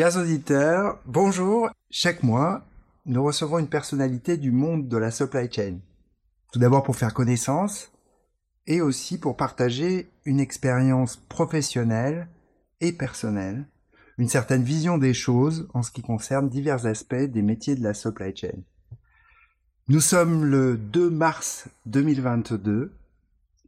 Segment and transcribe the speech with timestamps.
[0.00, 1.68] Chers auditeurs, bonjour.
[1.90, 2.64] Chaque mois,
[3.04, 5.76] nous recevons une personnalité du monde de la supply chain.
[6.54, 7.92] Tout d'abord pour faire connaissance
[8.66, 12.28] et aussi pour partager une expérience professionnelle
[12.80, 13.66] et personnelle,
[14.16, 17.92] une certaine vision des choses en ce qui concerne divers aspects des métiers de la
[17.92, 18.56] supply chain.
[19.88, 22.90] Nous sommes le 2 mars 2022.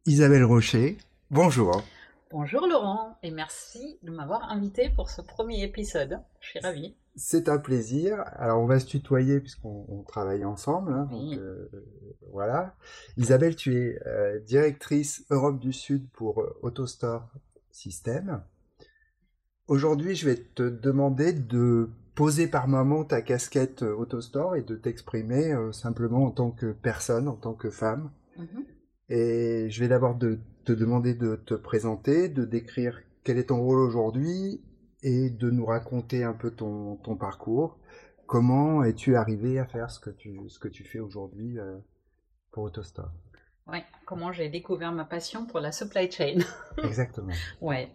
[0.06, 0.96] Isabelle Rocher,
[1.30, 1.84] bonjour.
[2.32, 6.18] Bonjour Laurent et merci de m'avoir invité pour ce premier épisode.
[6.40, 6.96] Je suis ravie.
[7.14, 8.24] C'est un plaisir.
[8.36, 10.94] Alors on va se tutoyer puisqu'on travaille ensemble.
[10.94, 11.68] Hein, euh,
[12.32, 12.74] voilà.
[13.18, 17.28] Isabelle, tu es euh, directrice Europe du Sud pour euh, AutoStore
[17.70, 18.42] System.
[19.68, 25.54] Aujourd'hui, je vais te demander de poser par moment ta casquette AutoStore et de t'exprimer
[25.72, 28.10] simplement en tant que personne, en tant que femme.
[28.38, 28.64] Mhm.
[29.10, 30.14] Et je vais d'abord
[30.64, 34.60] te demander de te présenter, de décrire quel est ton rôle aujourd'hui
[35.02, 37.78] et de nous raconter un peu ton, ton parcours.
[38.26, 41.78] Comment es-tu arrivé à faire ce que tu, ce que tu fais aujourd'hui euh,
[42.50, 43.10] pour AutoStore
[43.66, 46.38] Oui, comment j'ai découvert ma passion pour la supply chain.
[46.84, 47.32] Exactement.
[47.60, 47.92] ouais.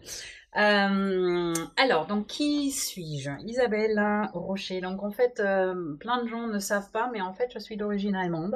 [0.58, 3.32] Euh, alors, donc, qui suis-je?
[3.46, 4.02] Isabelle
[4.34, 4.82] Rocher.
[4.82, 7.78] Donc, en fait, euh, plein de gens ne savent pas, mais en fait, je suis
[7.78, 8.56] d'origine allemande.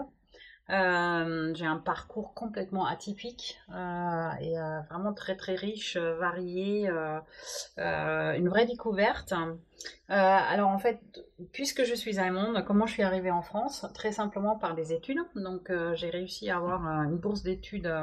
[0.72, 6.90] Euh, j'ai un parcours complètement atypique euh, et euh, vraiment très très riche, varié,
[7.78, 9.34] une vraie découverte.
[10.08, 11.02] alors en fait,
[11.52, 13.86] puisque je suis allemande, comment je suis arrivée en France?
[13.94, 15.20] Très simplement par des études.
[15.36, 17.94] Donc j'ai réussi à avoir une bourse d'études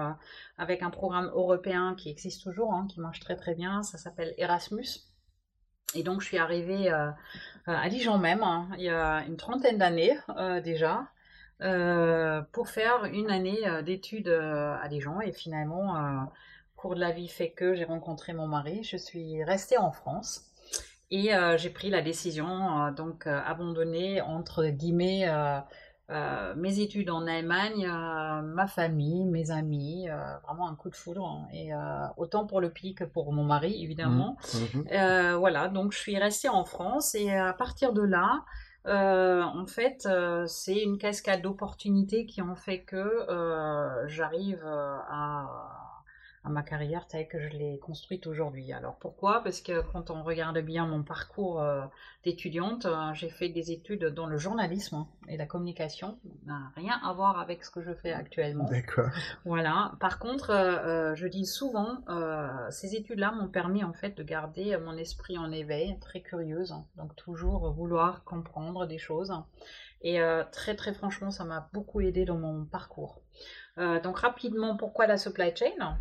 [0.58, 3.82] avec un programme européen qui existe toujours, hein, qui marche très très bien.
[3.82, 5.06] Ça s'appelle Erasmus.
[5.94, 6.90] Et donc je suis arrivée
[7.66, 10.18] à Dijon même, hein, il y a une trentaine d'années
[10.62, 11.08] déjà.
[11.60, 15.20] Euh, pour faire une année euh, d'études euh, à Dijon.
[15.20, 16.28] Et finalement,
[16.76, 18.84] cours de la vie fait que j'ai rencontré mon mari.
[18.84, 20.44] Je suis restée en France.
[21.10, 25.26] Et j'ai pris la décision donc abandonner entre guillemets
[26.10, 30.06] mes études en Allemagne, ma famille, mes amis,
[30.44, 31.24] vraiment un coup de foudre.
[31.24, 31.48] Hein.
[31.54, 31.70] et
[32.18, 34.36] autant pour le pays que pour mon mari, évidemment.
[34.52, 35.36] Mmh, mmh.
[35.36, 38.44] voilà, donc je suis restée en France et à partir de là,
[38.86, 45.87] euh, en fait, euh, c'est une cascade d'opportunités qui ont fait que euh, j'arrive à,
[46.48, 48.72] ma carrière telle que je l'ai construite aujourd'hui.
[48.72, 49.42] Alors pourquoi?
[49.42, 51.62] Parce que quand on regarde bien mon parcours
[52.24, 56.18] d'étudiante, j'ai fait des études dans le journalisme et la communication.
[56.46, 58.64] n'a rien à voir avec ce que je fais actuellement.
[58.64, 59.10] D'accord.
[59.44, 59.92] Voilà.
[60.00, 60.48] Par contre,
[61.14, 61.98] je dis souvent,
[62.70, 67.14] ces études-là m'ont permis en fait de garder mon esprit en éveil, très curieuse, donc
[67.16, 69.32] toujours vouloir comprendre des choses.
[70.02, 70.20] Et
[70.52, 73.20] très très franchement, ça m'a beaucoup aidé dans mon parcours.
[73.76, 75.96] donc rapidement, pourquoi la supply chain?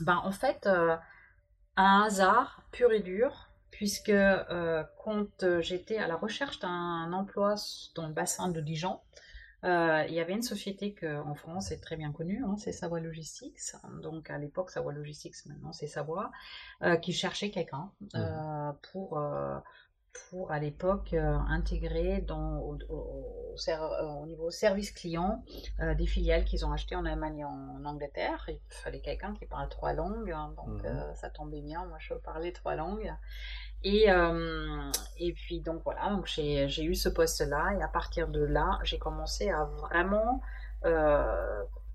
[0.00, 0.96] Ben, en fait, euh,
[1.76, 7.54] un hasard pur et dur, puisque euh, quand euh, j'étais à la recherche d'un emploi
[7.94, 9.00] dans le bassin de Dijon,
[9.66, 13.00] il y avait une société que, en France est très bien connue, hein, c'est Savoie
[13.00, 13.72] Logistics.
[14.02, 16.30] Donc à l'époque, Savoie Logistics, maintenant c'est Savoie,
[17.00, 18.72] qui cherchait quelqu'un mmh.
[18.92, 19.18] pour
[20.30, 22.78] pour à l'époque euh, intégrer dans, au,
[23.68, 25.44] euh, niveau service client
[25.80, 28.44] euh, des filiales qu'ils ont achetées en Allemagne et en, Angleterre.
[28.48, 31.14] Il fallait quelqu'un qui parle trois langues, hein, donc mhm.
[31.14, 33.12] ça tombait bien, moi je parlais trois langues.
[33.86, 34.06] Et,
[35.18, 38.98] et puis donc voilà, donc j'ai eu ce poste-là et à partir de là, j'ai
[38.98, 40.40] commencé à vraiment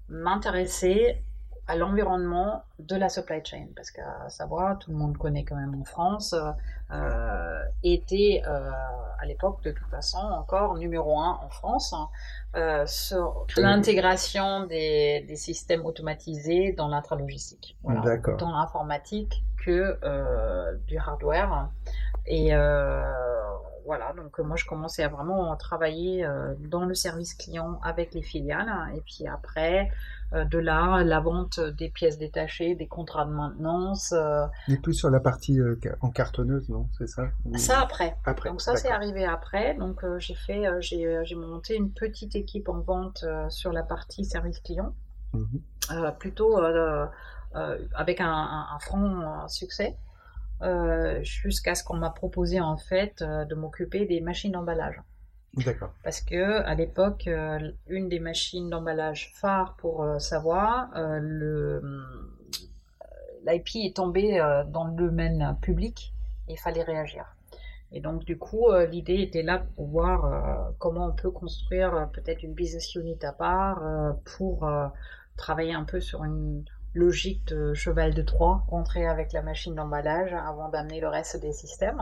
[0.08, 1.24] m'intéresser
[1.70, 5.80] à l'environnement de la supply chain, parce qu'à savoir, tout le monde connaît quand même
[5.80, 6.34] en France,
[6.92, 8.72] euh, était euh,
[9.20, 12.10] à l'époque de toute façon encore numéro un en France hein,
[12.56, 20.98] euh, sur l'intégration des, des, systèmes automatisés dans l'intralogistique, voilà, tant l'informatique que euh, du
[20.98, 21.70] hardware.
[22.26, 23.04] Et euh,
[23.90, 26.24] voilà, donc moi je commençais à vraiment travailler
[26.60, 29.90] dans le service client avec les filiales, et puis après
[30.34, 34.14] euh, de là, la vente des pièces détachées, des contrats de maintenance.
[34.16, 37.24] Euh, Et plus sur la partie euh, en cartonneuse, non C'est ça?
[37.56, 38.16] Ça après.
[38.26, 38.50] après.
[38.50, 39.74] Donc ça c'est arrivé après.
[39.76, 44.94] Donc j'ai fait, j'ai monté une petite équipe en vente sur la partie service client,
[45.34, 45.62] mhm.
[46.20, 46.60] plutôt
[47.96, 49.98] avec un, un, franc succès.
[51.22, 55.02] Jusqu'à ce qu'on m'a proposé en fait de m'occuper des machines d'emballage.
[55.56, 55.94] D'accord.
[56.04, 61.82] Parce que à l'époque, euh, une des machines d'emballage phare pour euh, savoir, euh, le
[63.46, 66.14] l'IP est tombé dans le domaine public
[66.50, 67.26] et il fallait réagir.
[67.94, 72.54] Et donc du coup, l'idée était là pour voir comment on peut construire peut-être une
[72.54, 73.82] business unit à part
[74.26, 74.70] pour
[75.38, 80.34] travailler un peu sur une logique de cheval de Troie, rentrer avec la machine d'emballage
[80.34, 82.02] avant d'amener le reste des systèmes.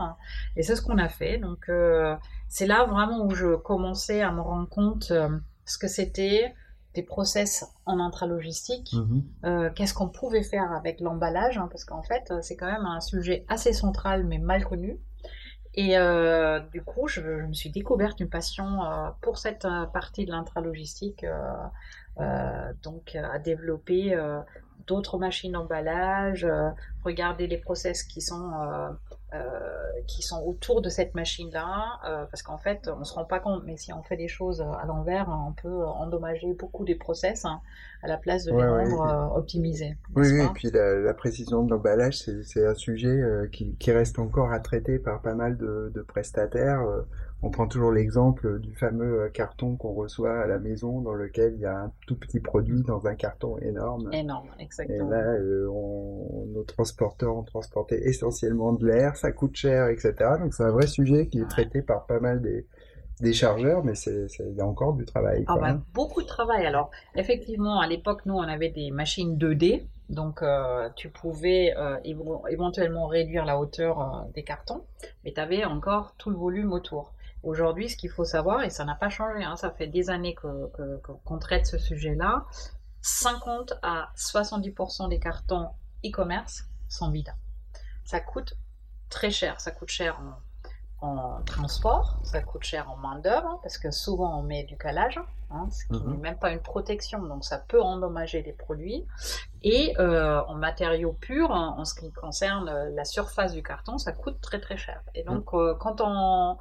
[0.56, 1.38] Et c'est ce qu'on a fait.
[1.38, 2.16] Donc euh,
[2.48, 5.28] c'est là vraiment où je commençais à me rendre compte euh,
[5.64, 6.54] ce que c'était
[6.94, 9.22] des process en intralogistique, Mhm.
[9.44, 13.00] euh, qu'est-ce qu'on pouvait faire avec l'emballage, hein, parce qu'en fait c'est quand même un
[13.00, 14.98] sujet assez central mais mal connu.
[15.74, 15.94] Et
[16.72, 18.80] du coup, je, je me suis découverte une passion
[19.20, 21.24] pour cette partie de l'intralogistique,
[22.20, 24.40] euh, donc euh, à développer euh,
[24.86, 26.70] d'autres machines d'emballage, euh,
[27.04, 28.88] regarder les process qui sont euh,
[29.34, 29.40] euh,
[30.06, 33.62] qui sont autour de cette machine-là, euh, parce qu'en fait, on se rend pas compte,
[33.66, 37.60] mais si on fait des choses à l'envers, on peut endommager beaucoup des process hein,
[38.02, 39.98] à la place de les Ouais, rendre optimisés.
[40.16, 43.20] Oui, oui, et puis la, la précision de l'emballage, c'est, un sujet
[43.52, 46.82] qui, qui reste encore à traiter par pas mal de, de prestataires.
[47.40, 51.54] On prend toujours l'exemple du fameux euh, carton qu'on reçoit à la maison dans lequel
[51.54, 54.12] il y a un tout petit produit dans un carton énorme.
[54.12, 55.08] Énorme, Et exactement.
[55.08, 60.32] là, euh, on- nos transporteurs ont transporté essentiellement de l'air, ça coûte cher, etc.
[60.40, 62.66] Donc c'est un vrai sujet qui est traité par pas mal des,
[63.20, 65.44] des chargeurs, mais c'est, il y a encore du travail.
[65.46, 65.82] Ah bah, hein.
[65.94, 66.66] beaucoup de travail.
[66.66, 69.86] Alors, effectivement, à l'époque, nous, on avait des machines 2D.
[70.08, 71.96] Donc, euh, tu pouvais euh,
[72.48, 74.82] éventuellement réduire la hauteur euh, des cartons,
[75.24, 77.12] mais tu avais encore tout le volume autour.
[77.42, 80.34] Aujourd'hui, ce qu'il faut savoir, et ça n'a pas changé, hein, ça fait des années
[80.34, 82.44] que- qu'on traite ce sujet-là,
[83.00, 85.68] 50 à 70% des cartons
[86.04, 87.32] e-commerce sont vides.
[88.04, 88.54] Ça coûte
[89.08, 89.60] très cher.
[89.60, 90.20] Ça coûte cher
[91.00, 95.20] en, en transport, ça coûte cher en main-d'œuvre, parce que souvent on met du calage,
[95.50, 96.10] hein, ce qui Mhm.
[96.10, 99.06] n'est même pas une protection, donc ça peut endommager les produits.
[99.62, 104.10] Et euh, en matériaux purs, en, en ce qui concerne la surface du carton, ça
[104.12, 105.00] coûte très très cher.
[105.14, 106.58] Et donc euh, quand on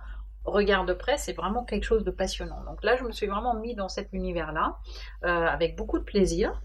[0.47, 2.63] regarde de près, c'est vraiment quelque chose de passionnant.
[2.65, 4.77] Donc là, je me suis vraiment mis dans cet univers-là,
[5.25, 6.61] euh, avec beaucoup de plaisir.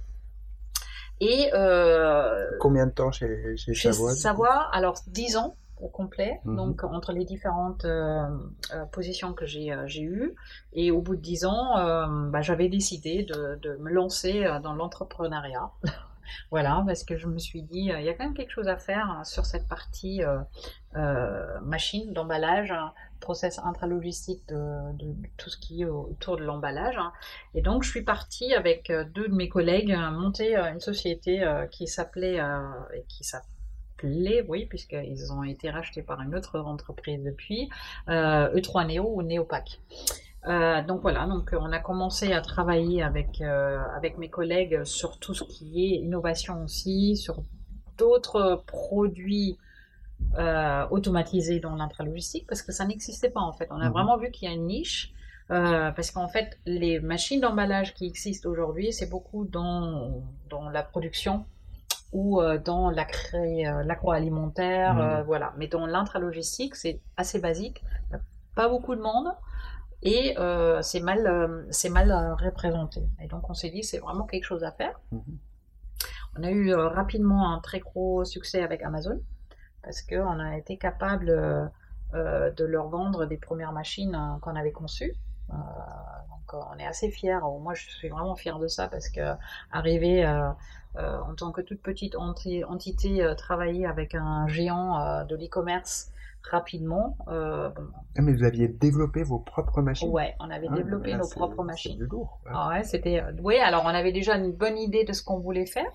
[1.21, 6.41] Et euh, Combien de temps chez, chez chez Savoie Savoie, alors 10 ans au complet,
[6.45, 6.57] Mhm.
[6.57, 8.29] donc entre les différentes euh,
[8.93, 10.35] positions que j'ai eues.
[10.73, 11.75] Et au bout de 10 ans,
[12.31, 15.71] bah, j'avais décidé de, de me lancer dans l'entrepreneuriat.
[16.51, 18.79] Voilà, parce que je me suis dit, il y a quand même quelque chose à
[18.79, 20.23] faire hein, sur cette partie
[21.63, 26.97] machine d'emballage, hein, process intralogistique de, de, tout ce qui est autour de l'emballage.
[26.99, 27.13] hein.
[27.55, 30.81] Et donc, je suis partie avec euh, deux de mes collègues euh, monter euh, une
[30.81, 32.41] société qui s'appelait
[33.09, 37.71] qui s'appelait, oui, puisqu'ils ont été rachetés par une autre entreprise depuis,
[38.09, 39.81] euh, E3 Neo ou Neopac.
[40.89, 45.45] Donc voilà, donc on a commencé à travailler avec avec mes collègues sur tout ce
[45.45, 47.45] qui est innovation aussi, sur
[47.97, 49.57] d'autres produits
[50.39, 53.69] euh, automatisés dans l'intralogistique parce que ça n'existait pas en fait.
[53.71, 53.93] On a Mhm.
[53.93, 55.13] vraiment vu qu'il y a une niche
[55.51, 60.83] euh, parce qu'en fait les machines d'emballage qui existent aujourd'hui, c'est beaucoup dans dans la
[60.83, 61.45] production
[62.13, 65.01] ou euh, dans l'agroalimentaire, Mhm.
[65.01, 65.53] euh, voilà.
[65.57, 67.83] Mais dans l'intralogistique, c'est assez basique.
[68.07, 68.21] Il n'y a
[68.55, 69.29] pas beaucoup de monde
[70.03, 70.35] et
[70.83, 73.03] c'est mal, c'est mal représenté.
[73.23, 74.99] Et donc on s'est dit c'est vraiment quelque chose à faire.
[75.11, 75.39] Mhm.
[76.39, 79.21] On a eu rapidement un très gros succès avec Amazon
[79.83, 81.67] parce qu'on a été capable euh,
[82.15, 85.15] euh, de leur vendre des premières machines euh, qu'on avait conçues.
[85.51, 87.41] Donc on est assez fiers.
[87.61, 89.35] Moi je suis vraiment fière de ça parce que
[89.71, 90.27] arriver
[90.97, 96.11] en tant que toute petite enti- entité travailler avec un géant de l'e-commerce
[96.51, 97.71] rapidement, euh,
[98.17, 100.09] Ah, mais vous aviez développé vos propres machines?
[100.11, 101.99] Ouais, on avait Ah, développé là, nos propres machines.
[101.99, 102.39] du lourd.
[102.43, 102.53] quoi.
[102.55, 103.23] Ah ouais, c'était.
[103.43, 105.91] Oui, alors on avait déjà une bonne idée de ce qu'on voulait faire,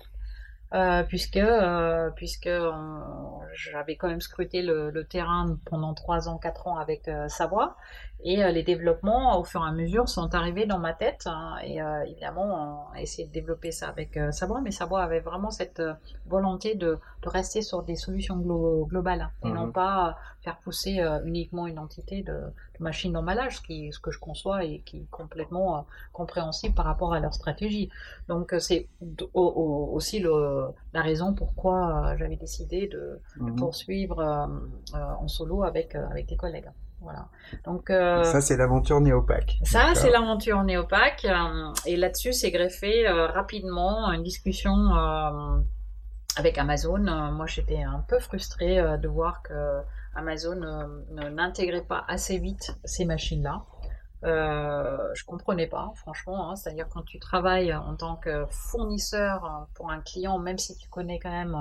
[0.74, 6.38] euh, puisque euh, puisque on- j'avais quand même scruté le, le terrain pendant 3 ans,
[6.38, 7.76] 4 ans avec euh, Savoie,
[8.24, 11.22] et euh, les développements au fur et à mesure sont arrivés dans ma tête.
[11.26, 15.02] hein, et euh, évidemment, on a essayé de développer ça avec euh, Savoie, mais Savoie
[15.02, 15.94] avait vraiment cette euh,
[16.26, 19.52] volonté de, de rester sur des solutions glo- globales hein, et Mhm.
[19.52, 23.92] non pas euh, faire pousser euh, uniquement une entité de, de machine d'emballage, ce, qui,
[23.92, 25.80] ce que je conçois et qui est complètement euh,
[26.12, 27.88] compréhensible par rapport à leur stratégie.
[28.28, 33.20] Donc euh, c'est d- au- au- aussi le, la raison pourquoi euh, j'avais décidé de,
[33.46, 33.52] de Mhm.
[33.52, 34.46] poursuivre euh,
[34.94, 36.70] euh, en solo avec, euh, avec des collègues.
[37.10, 37.28] Voilà.
[37.64, 39.58] Donc euh, Ça, c'est l'aventure Néopac.
[39.64, 41.24] ça, c'est l'aventure Néopac.
[41.24, 44.74] euh, et là-dessus, c'est greffé euh, rapidement une discussion
[46.36, 46.98] avec Amazon.
[47.32, 49.80] Moi, j'étais un peu frustrée de voir que
[50.14, 53.62] Amazon ne- n'intégrait pas assez vite ces machines-là.
[54.24, 56.50] Euh, je comprenais pas, franchement.
[56.50, 56.56] hein.
[56.56, 61.18] C'est-à-dire quand tu travailles en tant que fournisseur pour un client, même si tu connais
[61.20, 61.56] quand même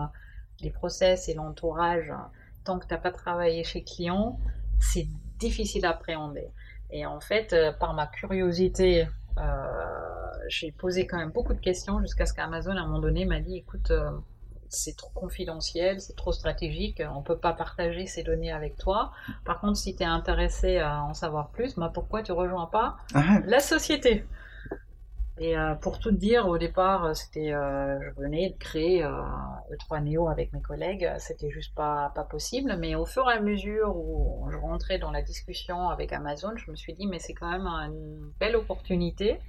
[0.62, 2.12] les process et l'entourage,
[2.66, 4.40] tant que tu n'as pas travaillé chez client,
[4.80, 5.08] c'est
[5.40, 6.48] difficile à appréhender.
[6.90, 9.42] Et en fait, euh, par ma curiosité, euh,
[10.48, 13.40] j'ai posé quand même beaucoup de questions jusqu'à ce qu'Amazon, à un moment donné, m'a
[13.40, 13.92] dit écoute,
[14.70, 19.12] c'est trop confidentiel, c'est trop stratégique, on ne peut pas partager ces données avec toi.
[19.46, 22.98] Par contre, si tu es intéressé à en savoir plus, moi, pourquoi tu rejoins pas
[23.14, 23.40] ah.
[23.46, 24.26] la société?
[25.40, 30.04] Et euh, pour tout dire, au départ, euh, c'était, euh, je venais de créer E3
[30.04, 32.76] Neo avec mes collègues, c'était juste pas, possible.
[32.80, 36.72] Mais au fur et à mesure où je rentrais dans la discussion avec Amazon, je
[36.72, 39.40] me suis dit, mais c'est quand même une belle opportunité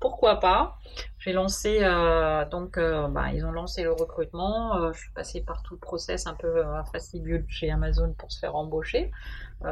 [0.00, 0.78] pourquoi pas?
[1.18, 1.80] J'ai lancé,
[2.50, 4.90] donc, bah, ils ont lancé le recrutement.
[4.94, 8.56] Je suis passée par tout le process un peu fastidieux chez Amazon pour se faire
[8.56, 9.10] embaucher.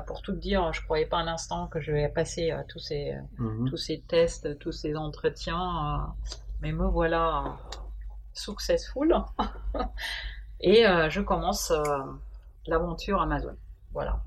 [0.06, 3.68] Pour tout dire, je croyais pas un instant que je vais passer tous ces, mhm.
[3.70, 6.14] tous ces tests, tous ces entretiens,
[6.60, 7.56] mais me voilà
[8.32, 9.14] successful.
[10.60, 11.72] Et je commence
[12.66, 13.56] l'aventure Amazon.
[13.92, 14.20] Voilà.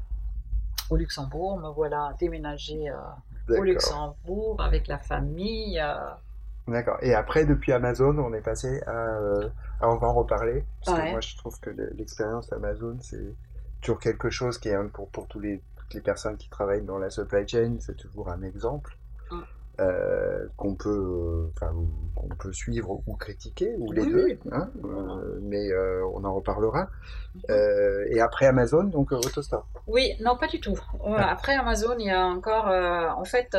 [0.89, 2.91] Au Luxembourg, me voilà déménagé
[3.49, 5.79] au Luxembourg avec la famille.
[5.79, 5.95] Euh.
[6.67, 6.97] D'accord.
[7.01, 8.91] Et après, depuis Amazon, on est passé à.
[8.91, 9.49] Euh,
[9.81, 10.63] on va en reparler.
[10.85, 13.33] Parce que moi, je trouve que l'expérience Amazon, c'est
[13.81, 16.97] toujours quelque chose qui est pour, pour tous les, toutes les personnes qui travaillent dans
[16.97, 18.97] la supply chain, c'est toujours un exemple.
[19.31, 19.41] Mm.
[19.81, 21.49] Euh, qu'on peut,
[22.13, 26.89] qu'on peut suivre ou critiquer, ou les deux, hein, euh, mais euh, on en reparlera.
[27.33, 27.41] Mhm.
[28.09, 29.65] et après Amazon, donc AutoStore.
[29.87, 30.77] Oui, non, pas du tout.
[31.03, 31.31] Ah.
[31.31, 33.57] Après Amazon, il y a encore, en fait,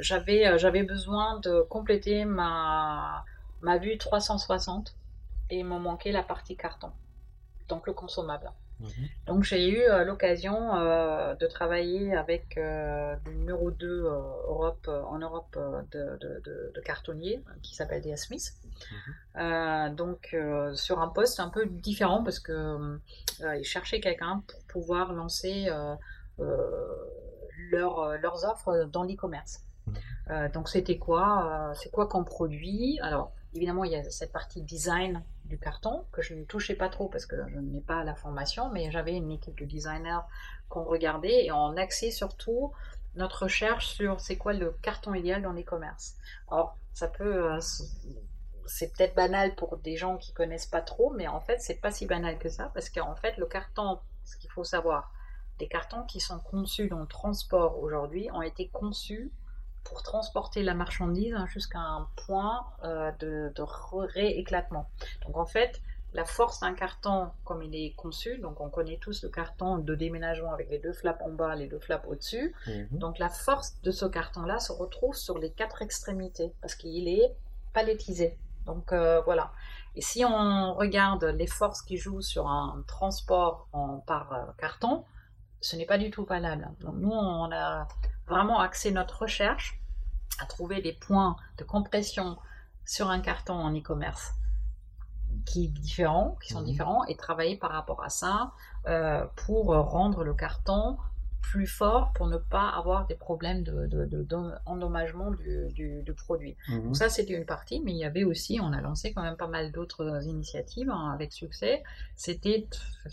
[0.00, 3.24] j'avais, j'avais besoin de compléter ma,
[3.62, 4.94] ma vue 360
[5.50, 6.90] et il me manquait la partie carton,
[7.68, 8.50] donc le consommable.
[8.84, 9.08] Mhm.
[9.26, 15.18] Donc j'ai eu euh, l'occasion euh, de travailler avec euh, le numéro 2 Europe, en
[15.18, 15.58] Europe
[15.90, 16.18] de,
[16.74, 18.26] de, cartonnier qui s'appelle D.S.
[18.26, 18.52] Smith.
[19.36, 19.94] Mhm.
[19.94, 20.36] donc
[20.74, 22.98] sur un poste un peu différent parce que
[23.40, 25.70] ils cherchaient quelqu'un pour pouvoir lancer
[27.70, 29.60] leurs offres dans l'e-commerce.
[29.86, 30.48] Mhm.
[30.52, 32.98] donc c'était quoi C'est quoi qu'on produit?
[33.00, 36.88] Alors évidemment il y a cette partie design du carton, que je ne touchais pas
[36.88, 40.20] trop parce que je n'ai pas la formation, mais j'avais une équipe de designers
[40.68, 42.72] qu'on regardait et on axait surtout
[43.14, 46.16] notre recherche sur c'est quoi le carton idéal dans les commerces.
[46.50, 47.52] Alors, ça peut.
[47.52, 47.60] Euh,
[48.66, 51.90] c'est peut-être banal pour des gens qui connaissent pas trop, mais en fait, c'est pas
[51.90, 55.12] si banal que ça parce qu'en fait, le carton, ce qu'il faut savoir,
[55.58, 59.30] des cartons qui sont conçus dans le transport aujourd'hui ont été conçus
[59.84, 63.52] pour transporter la marchandise jusqu'à un point euh, de,
[64.14, 64.88] rééclatement.
[65.26, 65.80] Donc en fait,
[66.14, 69.94] la force d'un carton, comme il est conçu, donc on connaît tous le carton de
[69.94, 72.54] déménagement avec les deux flaps en bas, les deux flaps au-dessus.
[72.66, 72.98] Mhm.
[72.98, 77.34] Donc la force de ce carton-là se retrouve sur les quatre extrémités parce qu'il est
[77.72, 78.38] palettisé.
[78.64, 79.52] Donc euh, voilà.
[79.96, 85.04] Et si on regarde les forces qui jouent sur un transport en, par euh, carton,
[85.60, 86.68] ce n'est pas du tout valable.
[86.80, 87.88] Donc nous, on a
[88.28, 89.80] vraiment axer notre recherche
[90.40, 92.36] à trouver des points de compression
[92.84, 94.32] sur un carton en e-commerce
[95.46, 96.66] qui, différents, qui sont mhm.
[96.66, 98.52] différents et travailler par rapport à ça
[98.86, 100.96] euh, pour rendre le carton
[101.50, 106.56] plus fort pour ne pas avoir des problèmes d'endommagement de, du, produit.
[106.68, 106.84] Mhm.
[106.84, 109.36] Donc ça, c'était une partie, mais il y avait aussi, on a lancé quand même
[109.36, 111.82] pas mal d'autres initiatives hein, avec succès.
[112.16, 112.66] C'était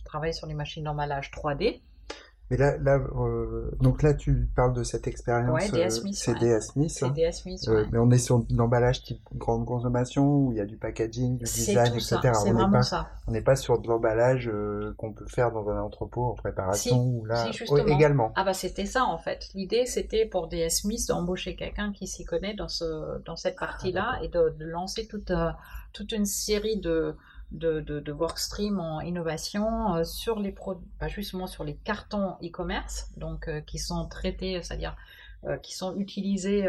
[0.06, 1.82] travailler sur les machines d'emballage 3D.
[2.52, 5.72] Mais là, là euh, donc là, tu parles de cette expérience.
[5.72, 6.16] Ouais, Smith.
[6.16, 6.92] c'est DS Smith.
[7.32, 7.66] Smith.
[7.70, 11.38] Euh, mais on est sur l'emballage type grande consommation où il y a du packaging,
[11.38, 12.18] du design, etc.
[12.22, 13.10] C'est vraiment pas, ça.
[13.28, 17.02] On n'est pas sur de l'emballage euh, qu'on peut faire dans un entrepôt en préparation
[17.02, 17.50] ou là
[17.88, 18.34] également.
[18.36, 19.48] Ah bah c'était ça en fait.
[19.56, 23.66] L'idée c'était pour DS Smith d'embaucher quelqu'un qui s'y connaît dans ce dans cette ah,
[23.66, 25.32] partie-là et de, de, lancer toute
[25.94, 27.16] toute une série de
[27.52, 33.12] de, de, workstream en innovation euh, sur les produits, pas justement sur les cartons e-commerce,
[33.18, 34.96] donc euh, qui sont traités, c'est-à-dire
[35.44, 36.68] euh, qui sont utilisés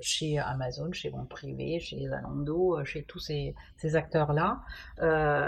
[0.00, 4.60] chez Amazon, chez Bon Privé, chez Zalando, chez tous ces, ces acteurs-là,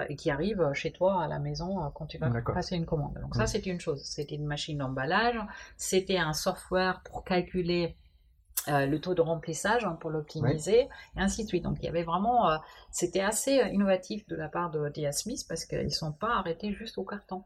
[0.09, 3.19] et qui arrivent chez toi à la maison quand tu vas passer une commande.
[3.21, 4.03] Donc ça, c'était une chose.
[4.03, 5.39] C'était une machine d'emballage,
[5.77, 7.97] c'était un software pour calculer
[8.69, 11.63] euh, le taux de remplissage hein, pour l'optimiser, et ainsi de suite.
[11.63, 12.57] Donc il y avait vraiment, euh,
[12.91, 16.35] c'était assez euh, innovatif de la part de DS Smith parce qu'ils ne sont pas
[16.35, 17.45] arrêtés juste au carton.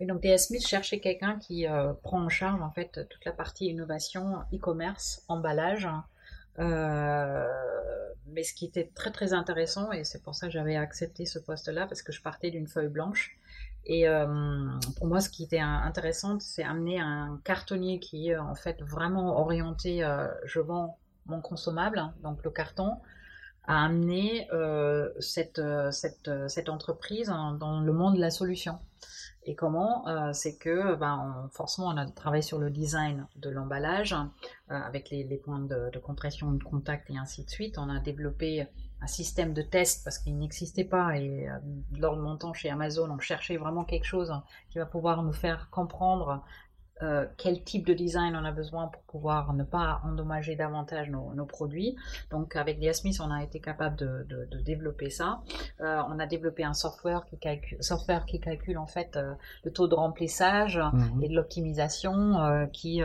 [0.00, 1.66] Et donc DS Smith cherchait quelqu'un qui
[2.02, 5.86] prend en charge en fait toute la partie innovation, e-commerce, emballage.
[6.58, 11.38] mais ce qui était très très intéressant, et c'est pour ça que j'avais accepté ce
[11.38, 13.38] poste-là, parce que je partais d'une feuille blanche
[13.86, 14.26] et euh,
[14.96, 19.38] pour moi, ce qui était intéressant, c'est amener un cartonnier qui est en fait vraiment
[19.40, 22.96] orienté, euh, je vends mon consommable, donc le carton,
[23.66, 24.46] à amener
[25.20, 25.58] cette,
[26.68, 28.78] entreprise dans le monde de la solution.
[29.46, 34.14] Et comment C'est que ben, forcément, on a travaillé sur le design de l'emballage
[34.68, 37.78] avec les, points de, compression, de contact et ainsi de suite.
[37.78, 38.66] On a développé
[39.04, 41.46] un système de test parce qu'il n'existait pas et
[41.98, 44.32] lors de mon temps chez Amazon, on cherchait vraiment quelque chose
[44.70, 46.42] qui va pouvoir nous faire comprendre
[47.02, 51.44] euh, quel type de design on a besoin pour pouvoir ne pas endommager davantage nos,
[51.44, 51.96] produits.
[52.30, 55.42] Donc avec Diasmith, on a été capable de, développer ça.
[55.80, 59.34] Euh, on a développé un software qui calcule, software qui calcule en fait euh,
[59.64, 61.22] le taux de remplissage mhm.
[61.22, 63.02] et de l'optimisation, qui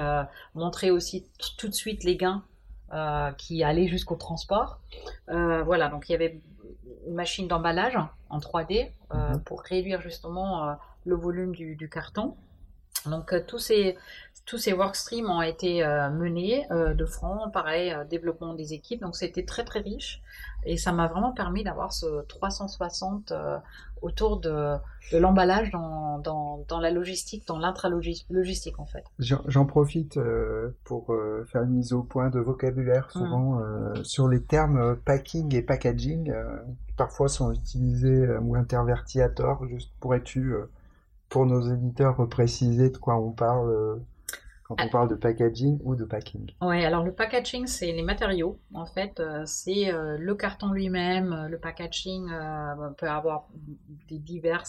[0.53, 1.27] montrait aussi
[1.57, 2.43] tout de suite les gains
[3.37, 4.79] qui allaient jusqu'au transport.
[5.27, 6.41] voilà, donc il y avait
[7.07, 7.97] une machine d'emballage
[8.29, 9.41] en 3D mhm.
[9.43, 12.35] pour réduire justement le volume du carton.
[13.05, 13.97] Donc euh, tous ces
[14.45, 19.01] tous ces workstreams ont été euh, menés euh, de front, pareil, développement des équipes.
[19.01, 20.23] Donc c'était très très riche
[20.65, 23.31] et ça m'a vraiment permis d'avoir ce 360
[24.01, 24.75] autour de,
[25.11, 29.03] de l'emballage dans, dans, dans, la logistique, dans l'intralogistique en fait.
[29.19, 30.19] J'en profite
[30.83, 31.15] pour
[31.51, 33.19] faire une mise au point de vocabulaire mmh.
[33.19, 33.61] souvent
[34.03, 36.33] sur les termes packing et packaging
[36.87, 39.65] qui parfois sont utilisés ou intervertis à tort.
[39.67, 40.55] Juste pourrais-tu
[41.29, 43.95] pour nos éditeurs repréciser de quoi on parle euh,
[44.63, 44.89] quand on ah.
[44.89, 48.59] parle de packaging ou de packing Oui, alors le packaging, c'est les matériaux.
[48.73, 51.47] En fait, euh, c'est euh, le carton lui-même.
[51.49, 52.29] Le packaging
[52.97, 53.47] peut avoir
[54.07, 54.65] des divers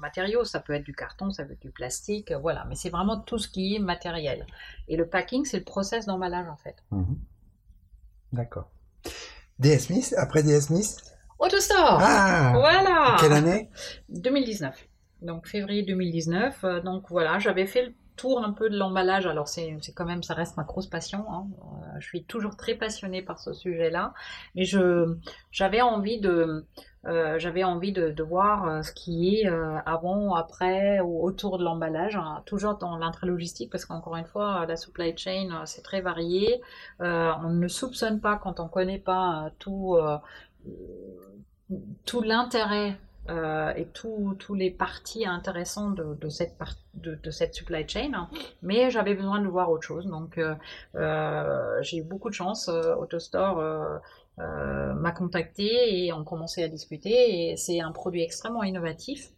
[0.00, 0.44] matériaux.
[0.44, 2.66] Ça peut être du carton, ça peut être du plastique, voilà.
[2.68, 4.46] Mais c'est vraiment tout ce qui est matériel.
[4.88, 6.76] Et le packing, c'est le process d'emballage, en fait.
[6.90, 7.18] Mhm.
[8.32, 8.70] D'accord.
[9.58, 11.09] DS Smith, après DS Smith?
[11.40, 13.70] Autostore ah Voilà Quelle année?
[14.10, 14.86] 2019.
[15.22, 16.64] Donc février 2019.
[16.64, 19.26] Euh, donc voilà, j'avais fait le tour un peu de l'emballage.
[19.26, 21.24] Alors c'est quand même, ça reste ma grosse passion.
[21.30, 21.46] Hein.
[21.62, 24.12] Euh, je suis toujours très passionnée par ce sujet-là.
[24.54, 24.64] Mais
[25.50, 26.66] j'avais envie de...
[27.06, 29.50] Euh, j'avais envie de, de, voir ce qui est
[29.86, 32.42] avant, après ou autour de l'emballage, hein.
[32.44, 36.60] toujours dans l'intralogistique, parce qu'encore une fois, la supply chain, c'est très varié.
[36.98, 39.96] on ne soupçonne pas quand on connaît pas tout
[42.04, 42.96] tout l'intérêt
[43.28, 46.56] euh, et tous les parties intéressants de, cette,
[46.94, 48.28] de, cette supply chain, hein.
[48.62, 50.06] mais j'avais besoin de voir autre chose.
[50.06, 50.54] Donc euh,
[50.96, 52.68] euh, j'ai eu beaucoup de chance.
[52.68, 53.62] AutoStore
[54.38, 57.50] m'a contacté et on commençait à discuter.
[57.50, 59.30] Et c'est un produit extrêmement innovatif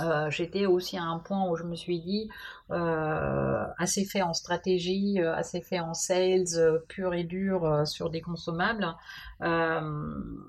[0.00, 2.28] euh, j'étais aussi à un point où je me suis dit
[2.70, 8.20] euh, assez fait en stratégie, euh, assez fait en sales pur et dur sur des
[8.20, 8.94] consommables.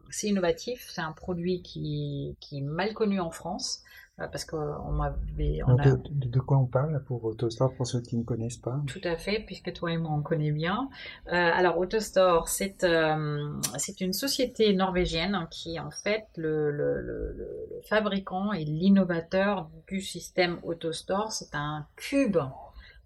[0.09, 3.83] c'est innovatif, c'est un produit qui, qui est mal connu en France.
[4.21, 5.59] Euh, parce qu'on m'avait.
[5.83, 8.81] De, de, quoi on parle pour AutoStore pour ceux qui ne connaissent pas?
[8.87, 10.89] Tout à fait, puisque toi et moi on connaît bien.
[11.27, 17.01] Euh, alors AutoStore, c'est euh, c'est une société norvégienne qui est en fait le, le,
[17.01, 21.33] le, fabricant et l'innovateur du système AutoStore.
[21.33, 22.37] C'est un cube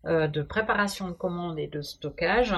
[0.06, 2.56] de préparation de commandes et de stockage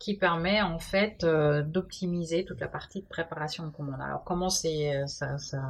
[0.00, 4.00] qui permet en fait euh, d'optimiser toute la partie de préparation de commande.
[4.00, 5.62] Alors comment c'est euh, ça, ça,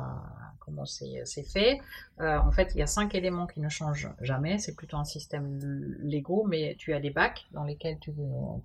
[0.60, 1.80] comment c'est fait?
[2.20, 4.58] Euh, En fait, il y a cinq éléments qui ne changent jamais.
[4.58, 5.58] C'est plutôt un système
[6.00, 8.12] Lego, mais tu as des bacs dans lesquels tu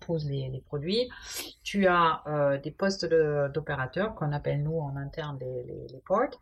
[0.01, 1.09] poses les, les produits.
[1.63, 2.21] Tu as
[2.63, 6.39] des postes d'opérateurs qu'on appelle nous en interne les, les, les ports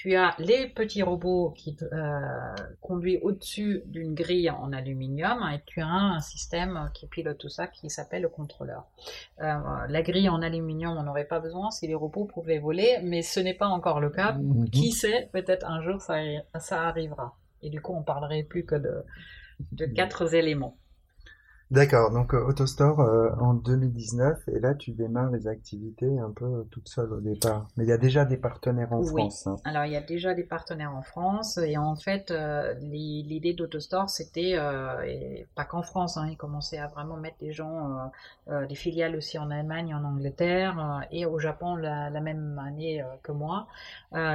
[0.00, 5.82] tu as les petits robots qui euh, conduisent au-dessus d'une grille en aluminium et tu
[5.82, 8.86] as un système qui pilote tout ça qui s'appelle le contrôleur.
[9.42, 13.20] Euh, la grille en aluminium, on n'aurait pas besoin si les robots pouvaient voler, mais
[13.20, 14.32] ce n'est pas encore le cas.
[14.32, 14.70] Mhm.
[14.70, 16.14] Qui sait, peut-être un jour ça,
[16.58, 17.36] ça arrivera.
[17.62, 19.04] Et du coup, on parlerait plus que de,
[19.72, 20.78] de quatre éléments.
[21.70, 26.66] D'accord, donc euh, AutoStore euh, en 2019, et là tu démarres les activités un peu
[26.72, 27.68] toute seule au départ.
[27.76, 29.46] Mais il y a déjà des partenaires en France.
[29.46, 29.54] Hein.
[29.64, 34.10] Alors il y a déjà des partenaires en France, et en fait euh, l'idée d'AutoStore
[34.10, 34.58] c'était,
[35.06, 38.10] et pas qu'en France, hein, ils commençaient à vraiment mettre des gens,
[38.68, 43.30] des filiales aussi en Allemagne, en Angleterre et au Japon la, la même année que
[43.30, 43.68] moi.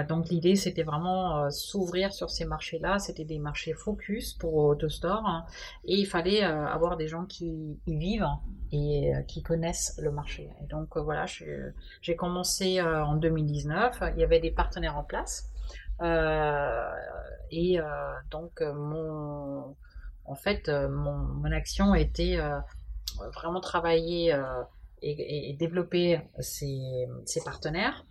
[0.08, 5.46] donc l'idée c'était vraiment s'ouvrir sur ces marchés-là, c'était des marchés focus pour AutoStore, hein,
[5.84, 8.28] et il fallait avoir des gens qui y vivent
[8.72, 10.50] et euh, qui connaissent le marché.
[10.62, 15.04] Et donc euh, voilà, j'ai commencé euh, en 2019, il y avait des partenaires en
[15.04, 15.52] place.
[17.52, 17.80] et
[18.32, 19.76] donc mon,
[20.26, 22.38] en fait, mon, action était
[23.34, 24.38] vraiment travailler
[25.02, 27.08] et, développer ces,
[27.46, 28.06] partenaires,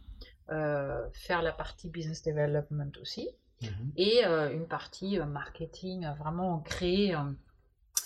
[0.48, 3.28] faire la partie business development aussi,
[3.60, 3.92] mhm.
[3.96, 7.14] et une partie marketing, vraiment créer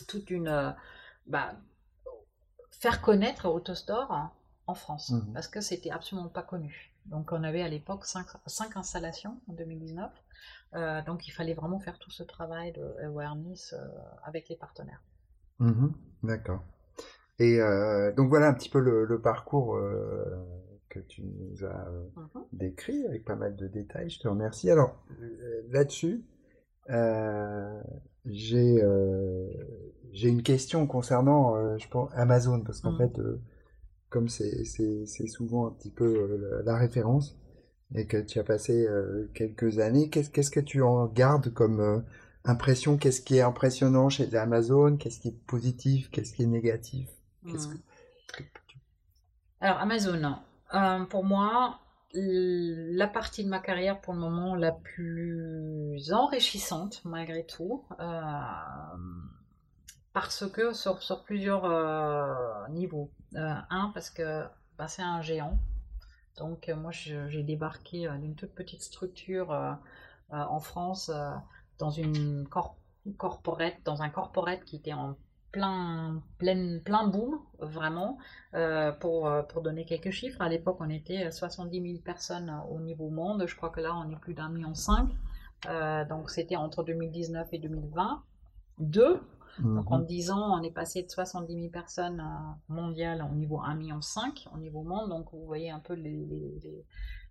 [0.09, 0.75] toute une
[1.29, 1.53] bah,
[2.71, 4.35] faire connaître AutoStore
[4.67, 5.33] en France, mhm.
[5.33, 6.93] parce que c'était absolument pas connu.
[7.07, 8.27] Donc on avait à l'époque 5,
[8.77, 10.11] installations en 2019.
[10.75, 13.87] Euh, donc il fallait vraiment faire tout ce travail de awareness euh,
[14.23, 15.03] avec les partenaires.
[15.59, 15.93] Mhm.
[16.23, 16.63] D'accord.
[17.39, 19.81] Et euh, donc voilà un petit peu le, parcours
[20.89, 22.45] que tu nous as mhm.
[22.53, 24.11] décrit avec pas mal de détails.
[24.11, 24.71] Je te remercie.
[24.71, 25.03] Alors
[25.71, 26.25] là-dessus,
[28.27, 28.83] j'ai
[30.13, 33.19] j'ai une question concernant je pense Amazon parce qu'en fait
[34.11, 37.37] comme c'est souvent un petit peu euh, la référence,
[37.95, 42.01] et que tu as passé euh, quelques années, qu'est-ce que tu en gardes comme euh,
[42.45, 42.97] impression?
[42.97, 44.97] Qu'est-ce qui est impressionnant chez Amazon?
[44.97, 46.11] Qu'est-ce qui est positif?
[46.11, 47.09] Qu'est-ce qui est négatif?
[47.43, 47.57] Hmm.
[49.61, 50.37] Alors Amazon,
[51.09, 51.81] pour moi,
[52.13, 57.85] la partie de ma carrière pour le moment la plus enrichissante malgré tout
[60.21, 63.09] parce que sur, sur plusieurs euh, niveaux.
[63.37, 64.43] Euh, un, parce que
[64.77, 65.57] bah, c'est un géant.
[66.39, 69.79] Donc euh, moi j'ai débarqué d'une toute petite structure
[70.31, 71.11] en France
[71.79, 72.49] dans une
[73.17, 75.17] corporate, dans un corporate qui était en
[75.53, 78.19] plein, plein, plein boom, vraiment.
[79.01, 83.45] pour, pour donner quelques chiffres, à l'époque on était 70 000 personnes au niveau monde,
[83.47, 85.09] je crois que là on est plus d'un million cinq.
[86.09, 88.23] donc c'était entre 2019 et 2020.
[88.79, 89.21] Deux,
[89.61, 90.37] donc en 10 mhm.
[90.37, 94.01] ans, on est passé de 70 000 personnes euh, mondiales au niveau 1,5 million
[94.55, 95.11] au niveau monde.
[95.11, 96.85] Donc vous voyez un peu les,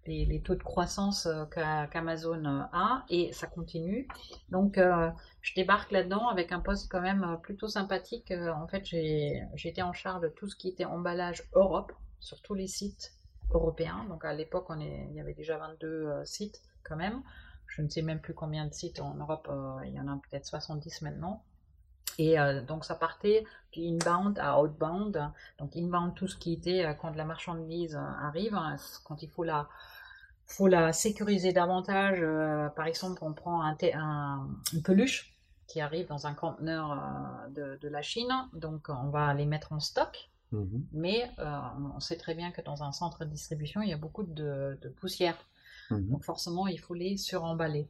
[0.06, 4.08] les, taux de croissance euh, qu'Amazon euh, a et ça continue.
[4.50, 8.32] Donc je débarque là-dedans avec un poste quand même plutôt sympathique.
[8.32, 8.86] En fait,
[9.56, 13.14] j'étais en charge de tout ce qui était emballage Europe sur tous les sites
[13.54, 14.06] européens.
[14.10, 17.22] Donc à l'époque, il y avait déjà 22 sites quand même.
[17.68, 19.50] Je ne sais même plus combien de sites en Europe,
[19.86, 21.44] il y en a peut-être 70 maintenant.
[22.18, 25.32] Et euh, donc ça partait du inbound à outbound.
[25.60, 29.30] Donc inbound, tout ce qui était euh, quand la marchandise euh, arrive, hein, quand il
[29.30, 29.68] faut la,
[30.46, 32.22] faut la sécuriser davantage.
[32.76, 35.34] par exemple, on prend un, une peluche
[35.68, 36.98] qui arrive dans un conteneur
[37.50, 40.30] de, la Chine, donc on va les mettre en stock.
[40.54, 41.30] Mmh Mais
[41.94, 44.94] on sait très bien que dans un centre de distribution, il y a beaucoup de
[45.02, 45.36] poussière.
[45.92, 46.10] Mhm.
[46.10, 47.88] Donc forcément, il faut les suremballer.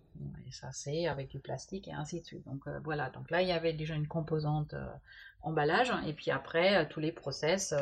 [0.48, 2.46] Et ça, c'est avec du plastique et ainsi de suite.
[2.46, 4.88] Donc euh, voilà, donc là, il y avait déjà une composante euh,
[5.42, 5.92] emballage.
[6.06, 7.74] Et puis après, euh, tous les process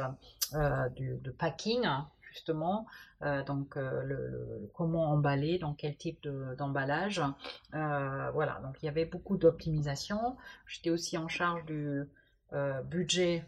[0.53, 1.85] de packing,
[2.31, 2.85] justement.
[3.47, 3.77] donc
[4.73, 7.21] comment emballer, dans quel type d'emballage.
[7.71, 10.37] voilà, donc il y avait beaucoup d'optimisation.
[10.67, 12.03] J'étais aussi en charge du
[12.85, 13.45] budget.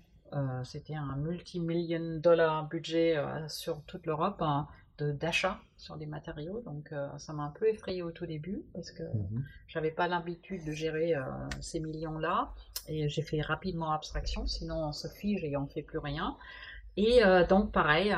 [0.63, 4.41] C'était un multi-million dollar budget sur toute l'Europe.
[4.41, 4.67] Hein
[5.03, 6.61] d'achat sur des matériaux.
[6.65, 9.45] Donc euh, ça m'a un peu effrayé au tout début parce que mhm.
[9.67, 11.23] j'avais pas l'habitude de gérer euh,
[11.61, 12.53] ces millions-là.
[12.89, 16.37] Et j'ai fait rapidement abstraction, sinon on se fige et on fait plus rien.
[16.95, 18.15] Et euh, donc pareil,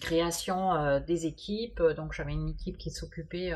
[0.00, 1.82] création des équipes.
[1.96, 3.52] Donc j'avais une équipe qui s'occupait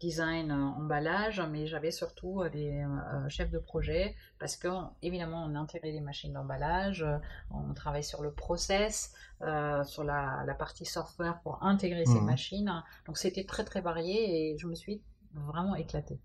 [0.00, 2.84] design emballage, mais j'avais surtout des
[3.28, 4.68] chefs de projet parce que
[5.02, 7.04] évidemment on intégrait les machines d'emballage,
[7.50, 12.24] on travaille sur le process, euh, sur la, partie software pour intégrer ces mmh.
[12.24, 12.82] machines.
[13.06, 15.02] Donc c'était très très varié et je me suis
[15.34, 16.18] vraiment éclatée.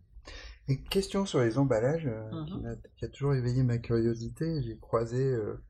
[0.70, 4.64] Une question sur les emballages euh, mmh qui, a, toujours éveillé ma curiosité.
[4.64, 5.62] J'ai croisé euh,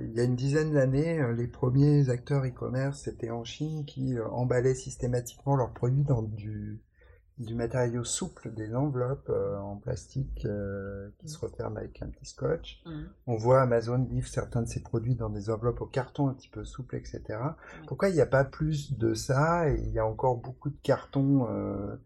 [0.00, 4.76] il y a une dizaine d'années les premiers acteurs e-commerce, c'était en Chine, qui emballaient
[4.76, 6.80] systématiquement leurs produits dans du
[7.38, 12.24] du matériau souple, des enveloppes euh, en plastique euh, qui se referment avec un petit
[12.24, 12.80] scotch.
[12.86, 12.90] Mmh.
[13.26, 16.48] On voit Amazon livre certains de ses produits dans des enveloppes au carton un petit
[16.48, 17.22] peu souple, etc.
[17.86, 19.68] Pourquoi il n'y a pas plus de ça?
[19.68, 21.96] Et il y a encore beaucoup de cartons euh,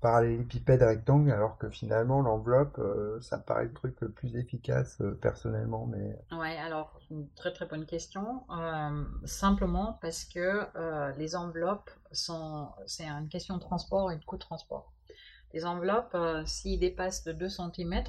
[0.00, 5.02] parallélépipèdes rectangles alors que finalement l'enveloppe, euh, ça me paraît le truc le plus efficace
[5.20, 5.86] personnellement.
[5.86, 6.18] Mais...
[6.36, 8.42] Ouais, alors une très très bonne question.
[9.24, 10.66] simplement parce que
[11.18, 11.90] les enveloppes
[12.86, 14.92] c'est une question de transport et de coût de transport.
[15.54, 18.02] Les enveloppes, euh, s'ils dépassent de 2 cm,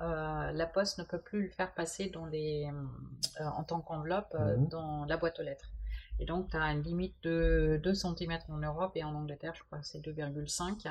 [0.00, 2.70] euh, la poste ne peut plus le faire passer dans les,
[3.40, 4.68] euh, en tant qu'enveloppe mhm.
[4.68, 5.70] dans la boîte aux lettres.
[6.18, 9.62] Et donc, tu as une limite de 2 cm en Europe et en Angleterre, je
[9.64, 10.90] crois que c'est 2,5.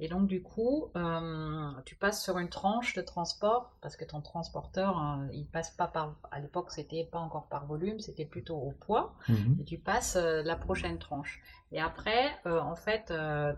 [0.00, 4.20] Et donc, du coup, euh, tu passes sur une tranche de transport parce que ton
[4.20, 6.16] transporteur, hein, il passe pas par.
[6.32, 9.14] À l'époque, c'était pas encore par volume, c'était plutôt au poids.
[9.28, 9.58] Mhm.
[9.60, 11.40] Et tu passes euh, la prochaine tranche.
[11.70, 13.12] Et après, euh, en fait,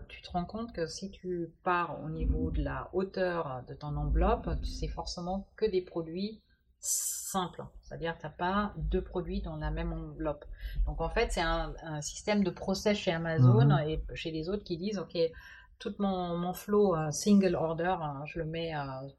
[0.07, 3.95] tu te rends compte que si tu pars au niveau de la hauteur de ton
[3.95, 6.41] enveloppe, c'est forcément que des produits
[6.87, 7.65] simple.
[7.83, 10.45] C'est-à-dire que tu n'as pas deux produits dans la même enveloppe.
[10.85, 13.89] Donc en fait, c'est un, système de process chez Amazon mhm.
[13.89, 15.17] et chez les autres qui disent, OK,
[15.79, 18.73] tout mon, mon flow single order, hein, je le mets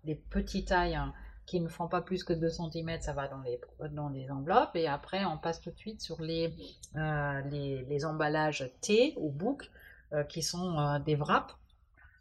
[0.05, 1.13] des petites tailles hein,
[1.49, 3.59] qui ne font pas plus que 2 cm, ça va dans les,
[3.91, 4.77] dans les enveloppes.
[4.77, 6.55] Et après, on passe tout de suite sur les,
[6.97, 9.71] euh, les, emballages thé ou book,
[10.13, 11.55] euh, qui sont euh, des wraps.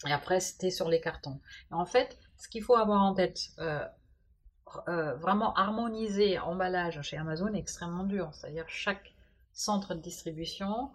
[0.07, 1.39] Et après, c'était sur les cartons.
[1.71, 3.49] en fait, ce qu'il faut avoir en tête,
[4.87, 8.29] vraiment harmoniser emballage chez Amazon est extrêmement dur.
[8.33, 9.13] C'est-à-dire chaque
[9.53, 10.89] centre de distribution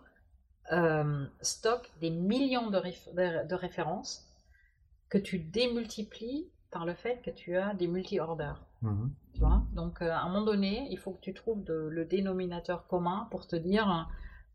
[1.40, 4.26] stocke des millions de, de références
[5.08, 8.60] que tu démultiplies par le fait que tu as des multi-orders.
[8.80, 9.12] Mhm.
[9.34, 9.62] Tu vois?
[9.74, 13.46] Donc, euh, à un moment donné, il faut que tu trouves le dénominateur commun pour
[13.46, 14.08] te dire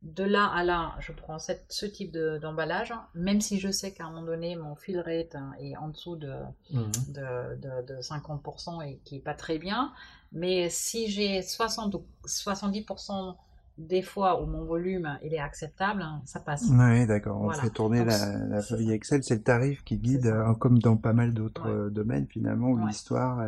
[0.03, 4.05] de là à là, je prends cette, ce type d'emballage, même si je sais qu'à
[4.05, 6.33] un moment donné, mon fill rate hein, est en dessous de,
[6.71, 6.91] mhm.
[7.09, 9.91] de, de, 50% et qui n'est pas très bien.
[10.31, 13.35] Mais si j'ai 60 ou 70%
[13.77, 16.65] des fois où mon volume il est acceptable, hein, ça passe.
[16.69, 17.41] Oui, d'accord.
[17.41, 21.13] On fait tourner la, feuille Excel, c'est le tarif qui guide, euh, comme dans pas
[21.13, 23.39] mal d'autres euh, domaines finalement, où l'histoire,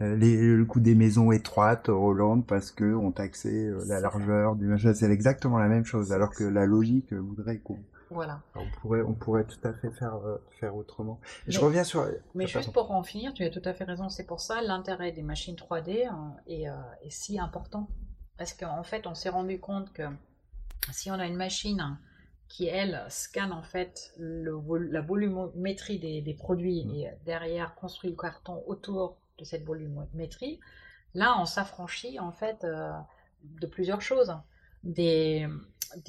[0.00, 4.94] euh, le coût des maisons étroites Hollande parce que on taxait la largeur du machin,
[4.94, 7.78] c'est exactement la même chose, alors que la logique voudrait qu'on
[8.12, 8.42] voilà.
[8.56, 10.18] On pourrait, on pourrait tout à fait faire,
[10.58, 11.20] faire autrement.
[11.46, 12.08] je reviens sur.
[12.34, 14.08] Mais juste pour en finir, tu as tout à fait raison.
[14.08, 17.88] C'est pour ça l'intérêt des machines 3D hein, est, est, si important.
[18.36, 20.02] Parce qu'en fait, on s'est rendu compte que
[20.92, 21.98] si on a une machine
[22.48, 26.90] qui, elle, scanne en fait la volumétrie des, produits mmh.
[26.90, 30.60] et derrière construit le carton autour de cette volumétrie,
[31.14, 32.92] là, on s'affranchit en fait euh,
[33.42, 34.36] de plusieurs choses.
[34.84, 35.48] Des,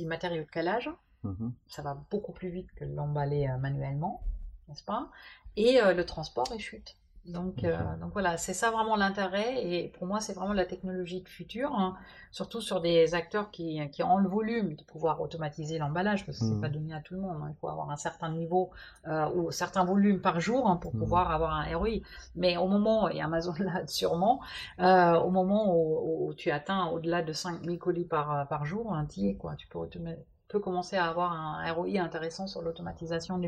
[0.02, 0.90] matériaux de calage,
[1.24, 4.24] mmh ça va beaucoup plus vite que l'emballer euh, manuellement,
[4.68, 5.10] n'est-ce pas?
[5.56, 6.96] Et euh, le transport et chute.
[7.26, 9.64] Donc, euh, donc voilà, c'est ça vraiment l'intérêt.
[9.64, 11.96] Et pour moi, c'est vraiment la technologie de futur, hein.
[12.32, 16.46] surtout sur des acteurs qui, qui, ont le volume de pouvoir automatiser l'emballage, parce que
[16.46, 16.62] c'est mmh.
[16.62, 17.38] pas donné à tout le monde.
[17.44, 17.52] Hein.
[17.52, 18.72] Il faut avoir un certain niveau
[19.08, 21.00] euh, ou certain volume par jour hein, pour mmh.
[21.00, 22.00] pouvoir avoir un ROI.
[22.36, 24.42] Mais au moment, et Amazon l'a sûrement,
[24.80, 29.36] euh, au moment où, tu atteins au-delà de 5000 colis par, par jour, un tiers,
[29.38, 33.48] quoi, tu peux commencer à avoir un ROI intéressant sur l'automatisation de,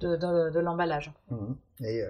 [0.00, 1.12] de, de l'emballage.
[1.30, 1.54] Mmh.
[1.80, 2.02] Et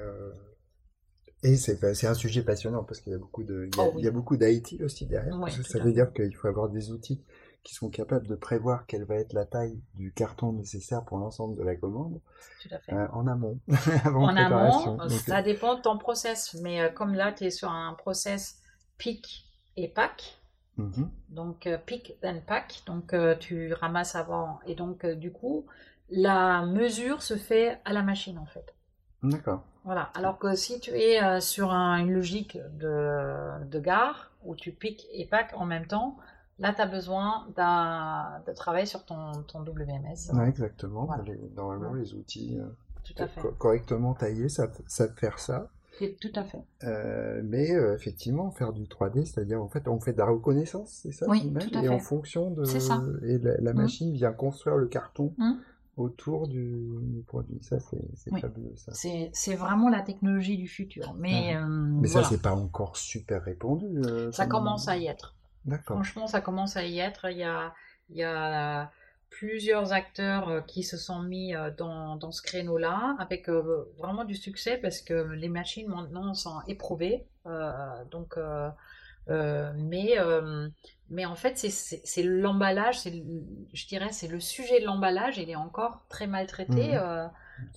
[1.46, 4.12] et c'est un sujet passionnant parce qu'il y a beaucoup de, il y a, oh
[4.12, 5.34] beaucoup d'IT aussi derrière.
[5.64, 7.22] ça veut dire qu'il faut avoir des outils
[7.66, 11.56] qui sont capables de prévoir quelle va être la taille du carton nécessaire pour l'ensemble
[11.56, 12.20] de la commande
[12.62, 12.92] Tout à fait.
[12.92, 13.58] Euh, en amont.
[14.06, 16.54] en amont, ça dépend de ton process.
[16.62, 18.60] Mais euh, comme là, tu es sur un process
[18.98, 20.38] pick et pack.
[20.78, 21.08] Mm-hmm.
[21.30, 22.82] Donc euh, pick then pack.
[22.86, 24.60] Donc tu ramasses avant.
[24.66, 25.66] Et donc du coup,
[26.08, 28.75] la mesure se fait à la machine en fait.
[29.30, 29.62] D'accord.
[29.84, 30.10] Voilà.
[30.14, 35.26] Alors que si tu es euh, sur une logique de, gare, où tu piques et
[35.26, 36.16] pack en même temps,
[36.58, 40.36] là, tu as besoin de travailler sur ton, ton WMS.
[40.46, 41.08] Exactement.
[41.54, 43.26] normalement, les outils euh,
[43.58, 45.68] correctement taillés, ça, ça faire ça.
[46.20, 46.62] Tout à fait.
[46.84, 51.12] Euh, mais effectivement, faire du 3D, c'est-à-dire en fait, on fait de la reconnaissance, c'est
[51.12, 52.64] ça Oui, tout à Et en fonction de.
[52.64, 53.00] Ça.
[53.22, 53.76] Et la, mmh.
[53.76, 55.32] machine vient construire le carton.
[55.38, 55.54] Mmh
[55.96, 57.58] autour du, produit.
[57.62, 58.74] Ça, c'est fabuleux.
[59.32, 61.14] C'est vraiment la technologie du futur.
[61.14, 61.62] Mais, ah.
[61.62, 63.86] euh, mais ça, c'est pas encore super répandu.
[64.04, 65.34] Euh, ça commence à y être.
[65.84, 67.30] Franchement, ça commence à y être.
[67.30, 67.74] Il y a,
[68.10, 68.90] il y a
[69.30, 74.78] plusieurs acteurs euh, qui se sont mis dans, dans ce créneau-là avec vraiment du succès
[74.78, 77.26] parce que les machines maintenant sont éprouvées.
[78.10, 78.38] donc,
[79.28, 80.16] mais
[81.08, 86.04] mais en fait, c'est l'emballage, je dirais, c'est le sujet de l'emballage, il est encore
[86.08, 87.26] très maltraité euh,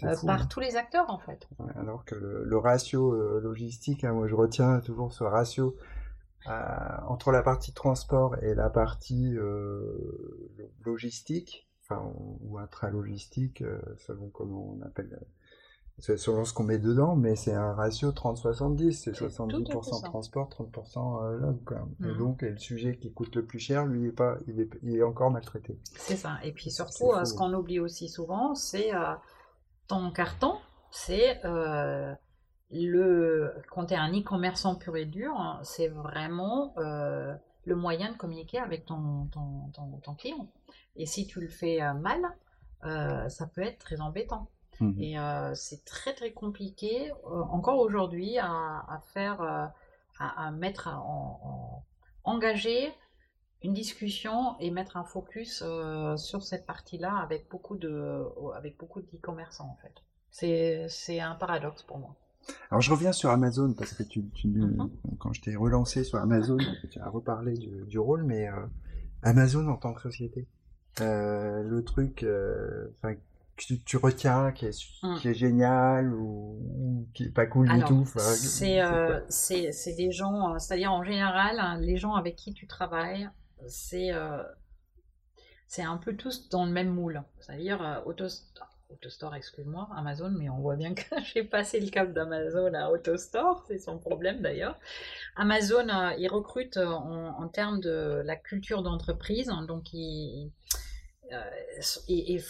[0.03, 0.47] euh, par hein.
[0.49, 1.47] tous les acteurs, en fait.
[1.75, 5.75] alors que le, ratio euh, logistique, hein, moi je retiens toujours ce ratio
[7.07, 9.35] entre la partie transport et la partie
[10.83, 13.63] logistique, enfin, ou intralogistique,
[13.97, 15.19] selon comment on appelle
[15.99, 21.23] c'est selon ce qu'on met dedans, mais c'est un ratio 30-70, c'est 70% transport, 30%
[21.23, 21.57] euh, log.
[22.01, 22.17] Et mhm.
[22.17, 25.03] donc, le sujet qui coûte le plus cher, lui, est pas, il, est, il est
[25.03, 25.77] encore maltraité.
[25.95, 26.37] C'est ça.
[26.43, 29.13] Et puis surtout, euh, ce qu'on oublie aussi souvent, c'est euh,
[29.87, 30.55] ton carton,
[30.89, 31.41] c'est
[32.71, 33.53] le.
[33.71, 38.59] Quand tu es un e-commerçant pur et dur, hein, c'est vraiment le moyen de communiquer
[38.59, 39.69] avec ton, ton,
[40.01, 40.47] ton, client.
[40.95, 42.21] Et si tu le fais mal,
[43.29, 44.47] ça peut être très embêtant.
[44.79, 49.65] Mmh Et euh, c'est très très compliqué euh, encore aujourd'hui à, faire, euh,
[50.19, 51.83] à, mettre en,
[52.23, 52.91] engager
[53.61, 55.63] une discussion et mettre un focus
[56.15, 58.23] sur cette partie-là avec beaucoup de
[58.55, 60.87] avec beaucoup d'e-commerçants en fait.
[60.87, 62.15] C'est un paradoxe pour moi.
[62.71, 64.89] Alors je reviens sur Amazon parce que tu, mmh
[65.19, 66.57] quand je t'ai relancé sur Amazon,
[66.89, 68.47] tu as reparlé du, rôle, mais
[69.23, 70.47] Amazon en tant que société,
[70.99, 72.25] le truc,
[73.67, 75.15] que tu retiens, qui est, mmh.
[75.17, 80.57] qui est génial ou, qui est pas cool du tout C'est euh, c'est des gens,
[80.59, 83.29] c'est-à-dire en général, hein, les gens avec qui tu travailles,
[83.67, 84.11] c'est
[85.69, 87.23] c'est un peu tous dans le même moule.
[87.39, 88.01] C'est-à-dire euh,
[88.89, 93.63] Autostore, excuse-moi, Amazon, mais on voit bien que j'ai passé le cap d'Amazon à Autostore,
[93.67, 94.77] c'est son problème d'ailleurs.
[95.35, 99.63] Amazon, euh, il recrute euh, en, termes de la culture d'entreprise, hein,
[101.31, 102.41] donc il,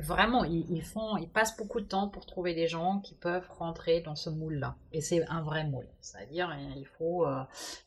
[0.00, 4.00] vraiment, ils, font, ils passent beaucoup de temps pour trouver des gens qui peuvent rentrer
[4.00, 4.76] dans ce moule-là.
[4.92, 7.26] Et c'est un vrai moule, c'est-à-dire il faut,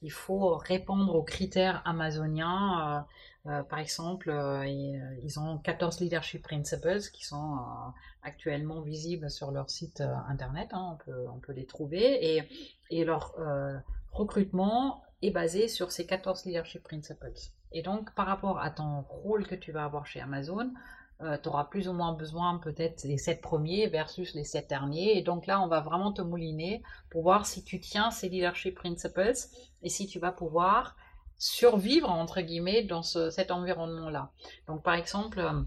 [0.02, 3.06] il faut répondre aux critères amazoniens.
[3.48, 7.58] Euh, par exemple, euh, euh, ils ont 14 leadership principles qui sont
[8.22, 10.70] actuellement visibles sur leur site internet.
[10.74, 12.36] Hein, on, peut, on, peut, les trouver.
[12.36, 12.44] Et,
[12.92, 13.36] et leur
[14.12, 17.32] recrutement est basé sur ces 14 leadership principles.
[17.72, 20.72] Et donc, par rapport à ton rôle que tu vas avoir chez Amazon,
[21.44, 25.20] tu auras plus ou moins besoin peut-être des 7 premiers versus les 7 derniers.
[25.20, 26.82] Et donc là, on va vraiment te mouliner
[27.12, 29.34] pour voir si tu tiens ces leadership principles
[29.84, 30.96] et si tu vas pouvoir
[31.42, 34.30] survivre, entre guillemets, dans cet environnement-là.
[34.68, 35.64] Donc, par exemple, euh,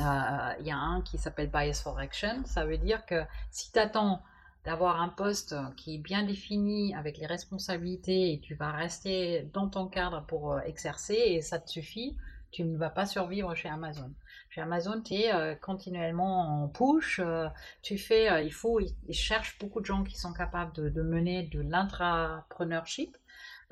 [0.00, 2.42] euh, il y a un qui s'appelle Bias for Action.
[2.46, 4.22] Ça veut dire que si tu attends
[4.64, 9.68] d'avoir un poste qui est bien défini avec les responsabilités et tu vas rester dans
[9.68, 12.16] ton cadre pour euh, exercer et ça te suffit,
[12.50, 14.12] tu ne vas pas survivre chez Amazon.
[14.48, 17.20] Chez Amazon, tu es continuellement en push,
[17.82, 21.42] tu fais, il faut, ils cherchent beaucoup de gens qui sont capables de, de mener
[21.42, 23.16] de l'intrapreneurship,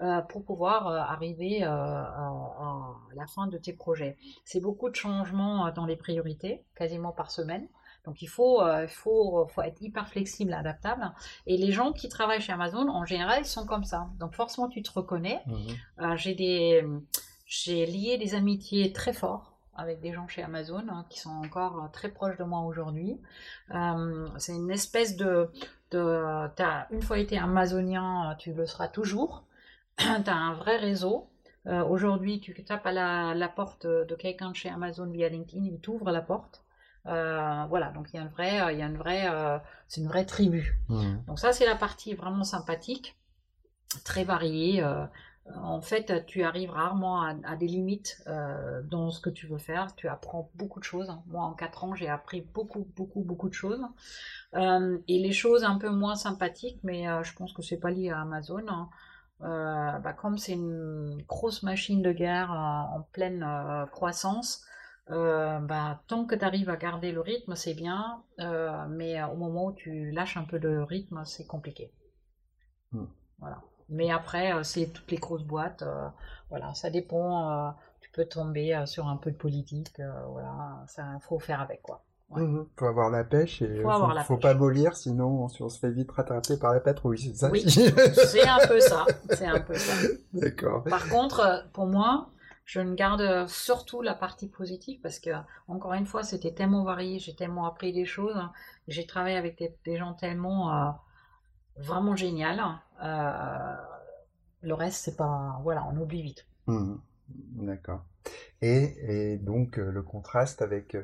[0.01, 4.17] euh, pour pouvoir euh, arriver euh, à, la fin de tes projets.
[4.45, 7.69] C'est beaucoup de changements dans les priorités, quasiment par semaine.
[8.05, 11.13] Donc il faut, faut, faut, être hyper flexible, adaptable.
[11.47, 14.09] Et les gens qui travaillent chez Amazon, en général, ils sont comme ça.
[14.19, 15.41] Donc forcément, tu te reconnais.
[15.47, 16.17] Mhm.
[16.17, 16.85] j'ai des,
[17.47, 21.89] j'ai lié des amitiés très fortes avec des gens chez Amazon hein, qui sont encore
[21.93, 23.21] très proches de moi aujourd'hui.
[24.39, 25.49] c'est une espèce de,
[25.93, 29.45] de as une fois été amazonien, tu le seras toujours.
[29.99, 31.29] tu as un vrai réseau.
[31.67, 32.93] Euh, aujourd'hui, tu tapes à
[33.35, 36.62] la, porte de quelqu'un de chez Amazon via LinkedIn, il t'ouvre la porte.
[37.07, 40.01] Euh, voilà, donc il y a une vraie, il y a une vraie, euh, c'est
[40.01, 40.79] une vraie tribu.
[40.89, 41.25] Mmh.
[41.27, 43.19] Donc ça, c'est la partie vraiment sympathique,
[44.05, 44.85] très variée.
[45.57, 48.23] en fait, tu arrives rarement à, des limites
[48.85, 49.95] dans ce que tu veux faire.
[49.97, 51.13] Tu apprends beaucoup de choses.
[51.27, 53.83] Moi, en 4 ans, j'ai appris beaucoup, beaucoup, beaucoup de choses.
[54.55, 58.21] et les choses un peu moins sympathiques, mais je pense que c'est pas lié à
[58.21, 58.63] Amazon.
[58.69, 58.89] Hein,
[59.45, 63.45] euh, bah, comme c'est une grosse machine de guerre euh, en pleine
[65.11, 68.23] euh, bah, tant que tu arrives à garder le rythme, c'est bien,
[68.89, 71.93] mais au moment où tu lâches un peu le rythme, c'est compliqué.
[72.93, 73.07] Hmm.
[73.39, 73.61] Voilà.
[73.89, 75.85] Mais après, c'est toutes les grosses boîtes,
[76.51, 77.75] voilà, ça dépend.
[78.01, 82.05] tu peux tomber sur un peu de politique, voilà, ça faut faire avec quoi.
[82.37, 82.67] Il mhm.
[82.77, 86.11] faut avoir la pêche et faut, faut, faut pas mollir, sinon on, se fait vite
[86.11, 90.09] rattraper par la patrouille, c'est ça Oui, c'est un peu ça, c'est un peu ça.
[90.33, 90.85] D'accord.
[90.85, 92.29] Par contre, pour moi,
[92.65, 95.31] je ne garde surtout la partie positive parce que,
[95.69, 98.39] encore une fois, c'était tellement varié, j'ai tellement appris des choses,
[98.89, 100.91] j'ai travaillé avec des, gens tellement euh,
[101.77, 102.63] vraiment génial.
[103.03, 103.77] Euh,
[104.63, 106.47] le reste, c'est pas, voilà, on oublie vite.
[106.67, 107.01] Mhm.
[107.29, 108.05] D'accord.
[108.61, 110.95] Et, et, donc euh, le contraste avec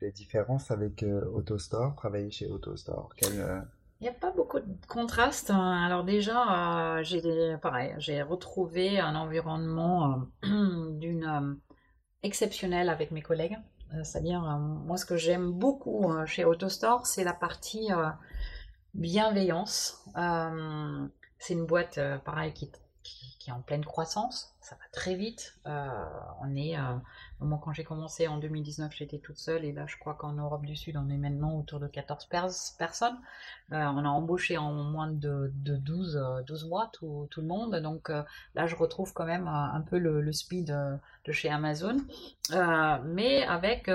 [0.00, 3.60] des différences avec euh, AutoStore, travailler chez AutoStore euh,
[4.00, 5.50] Il n'y a pas beaucoup de contraste.
[5.50, 5.84] Hein.
[5.84, 11.58] Alors déjà, euh, j'ai pareil, j'ai retrouvé un environnement d'une
[12.22, 13.58] exceptionnelle avec mes collègues.
[14.04, 17.88] C'est-à-dire, moi, ce que j'aime beaucoup chez AutoStore, c'est la partie
[18.94, 20.04] bienveillance.
[21.38, 22.70] c'est une boîte, pareil, qui,
[23.40, 24.54] qui, est en pleine croissance.
[24.60, 25.58] Ça va très vite.
[25.64, 26.76] on est
[27.46, 30.64] moi, quand j'ai commencé en 2019, j'étais toute seule et là, je crois qu'en Europe
[30.66, 32.28] du Sud, on est maintenant autour de 14
[32.78, 33.18] personnes.
[33.72, 37.76] Euh, on a embauché en moins de, 12, 12, euh, mois tout, le monde.
[37.76, 38.22] Donc euh,
[38.54, 40.76] là, je retrouve quand même un peu le, speed
[41.24, 41.96] de chez Amazon,
[43.04, 43.90] mais avec,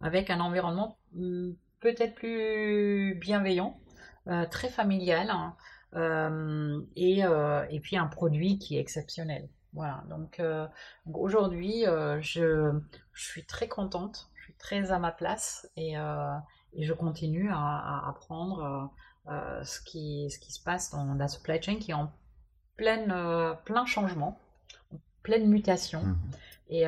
[0.00, 3.78] avec un environnement hmm, peut-être plus bienveillant,
[4.50, 5.30] très familial.
[5.30, 5.54] Hein,
[5.94, 9.48] et, et puis un produit qui est exceptionnel.
[9.74, 10.68] Voilà, donc, euh,
[11.12, 12.72] aujourd'hui, euh, je,
[13.12, 16.32] suis très contente, je suis très à ma place et, euh,
[16.78, 18.92] je continue à, apprendre
[19.62, 22.12] ce, qui, ce qui se passe dans la supply chain qui est en
[22.76, 23.14] pleine,
[23.64, 24.38] plein changement,
[24.92, 26.02] en pleine mutation.
[26.02, 26.16] Mmh
[26.70, 26.86] et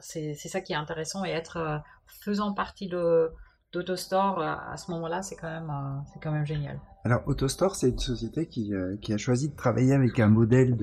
[0.00, 3.32] c'est ça qui est intéressant et être faisant partie de,
[3.72, 6.78] d'AutoStore à ce moment-là, c'est quand, même, c'est quand même génial.
[7.06, 10.76] Alors, AutoStore, c'est une société qui, euh, qui, a choisi de travailler avec un modèle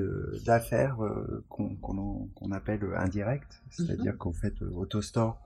[0.46, 4.18] d'affaires euh, qu'on appelle indirect, c'est-à-dire mhm.
[4.20, 5.38] qu'en fait, AutoStore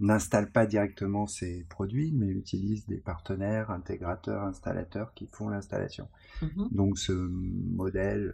[0.00, 6.08] n'installe pas directement ses produits, mais utilise des partenaires, intégrateurs, installateurs qui font l'installation.
[6.40, 6.68] Mhm.
[6.70, 8.32] Donc ce modèle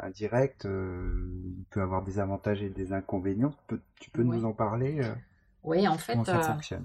[0.00, 0.64] indirect
[1.70, 3.54] peut avoir des avantages et des inconvénients.
[4.00, 5.00] tu peux nous en parler
[5.64, 6.84] Oui, en fait, ça fonctionne?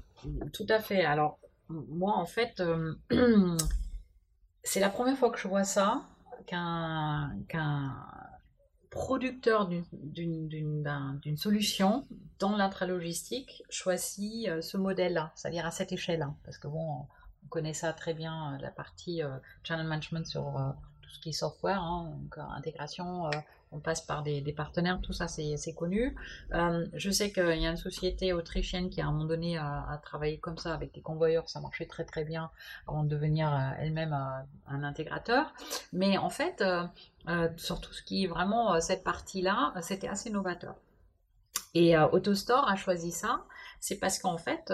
[0.54, 1.04] tout à fait.
[1.04, 1.38] Alors
[1.70, 2.62] moi, en fait,
[4.64, 6.04] c'est la première fois que je vois ça
[6.46, 7.32] qu'un
[8.94, 12.06] producteur d'une solution
[12.40, 16.34] dans l'intralogistique choisit euh, ce modèle-là, c'est-à-dire à cette échelle-là.
[16.44, 17.08] Parce que bon,
[17.44, 21.30] on connaît ça très bien, euh, la partie euh, channel management sur tout ce qui
[21.30, 23.30] est software, hein, donc intégration,
[23.74, 26.16] on passe par des, partenaires, tout ça c'est connu.
[26.54, 30.00] Euh, je sais qu'il y a une société autrichienne qui à un moment donné a,
[30.04, 32.52] travaillé comme ça avec des convoyeurs, ça marchait très très bien
[32.88, 35.54] avant de devenir euh, elle-même euh, un intégrateur.
[35.92, 36.64] Mais en fait,
[37.58, 40.76] sur tout ce qui est vraiment cette partie-là, c'était assez novateur.
[41.74, 43.46] Et AutoStore a choisi ça,
[43.80, 44.72] c'est parce qu'en fait,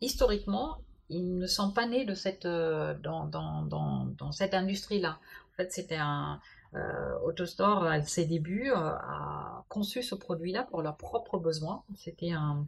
[0.00, 0.78] historiquement,
[1.08, 5.18] ils ne sont pas nés de cette, dans, dans, dans, dans cette industrie-là.
[5.52, 6.40] En fait, c'était un,
[6.74, 11.82] euh, AutoStore, à ses débuts, euh, a conçu ce produit-là pour leurs propres besoins.
[11.96, 12.64] C'était un,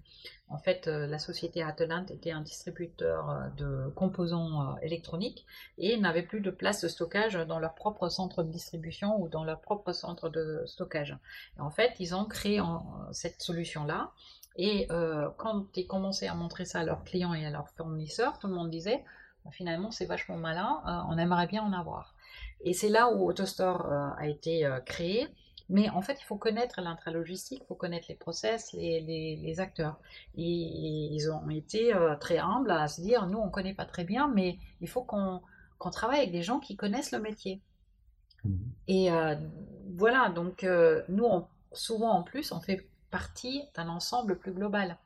[0.48, 5.46] en fait, euh, la société Atelant était un distributeur de composants électroniques
[5.78, 9.44] et n'avait plus de place de stockage dans leur propre centre de distribution ou dans
[9.44, 11.16] leur propre centre de stockage.
[11.58, 12.60] en fait, ils ont créé
[13.12, 14.10] cette solution-là.
[14.56, 14.88] Et
[15.38, 18.54] quand ils commençaient à montrer ça à leurs clients et à leurs fournisseurs, tout le
[18.54, 19.04] monde disait
[19.44, 22.11] bah, finalement c'est vachement malin, on aimerait bien en avoir.
[22.64, 25.28] Et c'est là où AutoStore euh, a été euh, créé.
[25.68, 29.98] Mais en fait, il faut connaître l'intralogistique, il faut connaître les process, les, acteurs.
[30.36, 33.86] Et, ils ont été euh, très humbles à se dire, nous, on ne connaît pas
[33.86, 35.40] très bien, mais il faut qu'on
[35.90, 37.62] travaille avec des gens qui connaissent le métier.
[38.44, 38.56] Mmh.
[38.88, 39.08] Et
[39.94, 40.66] voilà, donc
[41.08, 41.26] nous,
[41.72, 44.98] souvent en plus, on fait partie d'un ensemble plus global.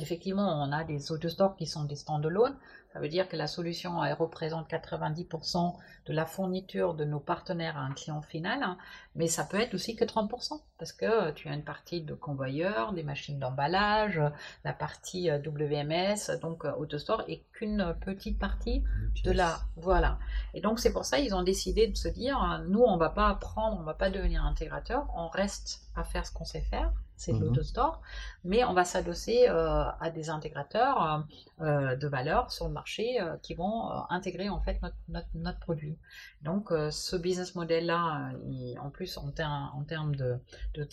[0.00, 2.56] Effectivement, on a des AutoStore qui sont des stand-alone,
[2.94, 5.74] ça veut dire que la solution elle représente 90%
[6.06, 8.78] de la fourniture de nos partenaires à un client final, hein.
[9.16, 12.92] mais ça peut être aussi que 30%, parce que tu as une partie de convoyeur,
[12.92, 14.20] des machines d'emballage,
[14.64, 18.84] la partie euh, WMS, donc euh, AutoStore, et qu'une petite partie
[19.24, 19.58] de la...
[19.76, 20.18] Voilà.
[20.52, 23.08] Et donc c'est pour ça ils ont décidé de se dire, hein, nous on va
[23.08, 26.92] pas apprendre, on va pas devenir intégrateur, on reste à faire ce qu'on sait faire,
[27.16, 28.02] c'est mmh l'autostore,
[28.44, 31.24] mais on va s'adosser euh, à des intégrateurs
[31.60, 35.96] de valeur sur le marché euh, qui vont euh, intégrer en fait notre, notre, produit.
[36.42, 38.32] Donc euh, ce business model-là,
[38.80, 40.36] en plus en, en termes de,
[40.74, 40.84] de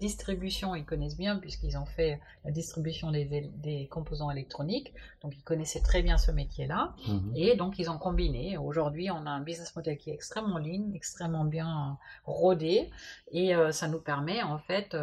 [0.00, 4.92] distribution, ils connaissent bien puisqu'ils ont fait la distribution des, des, composants électroniques,
[5.22, 7.32] donc ils connaissaient très bien ce métier-là, mhm.
[7.36, 8.58] et donc ils ont combiné.
[8.58, 12.90] Aujourd'hui, on a un business model qui est extrêmement ligne, extrêmement bien rodé,
[13.30, 14.96] et ça nous permet en fait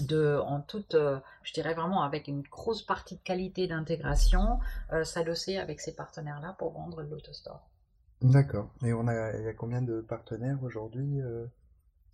[0.00, 4.58] de, en toute, euh, je dirais vraiment avec une grosse partie de qualité d'intégration,
[4.92, 7.68] euh, s'adosser avec ces partenaires-là pour vendre l'autostore.
[8.22, 8.70] D'accord.
[8.82, 11.46] Et on a, il y a combien de partenaires aujourd'hui euh,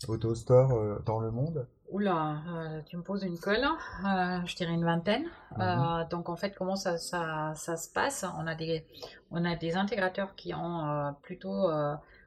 [0.09, 1.67] AutoStore euh, dans le monde?
[1.91, 2.41] Oula,
[2.87, 3.67] tu me poses une colle,
[4.05, 5.25] je dirais une vingtaine.
[5.59, 6.07] Mhm.
[6.09, 8.25] donc en fait, comment ça, ça, ça, se passe?
[8.39, 8.87] On a, des,
[9.33, 11.69] on a des intégrateurs qui ont plutôt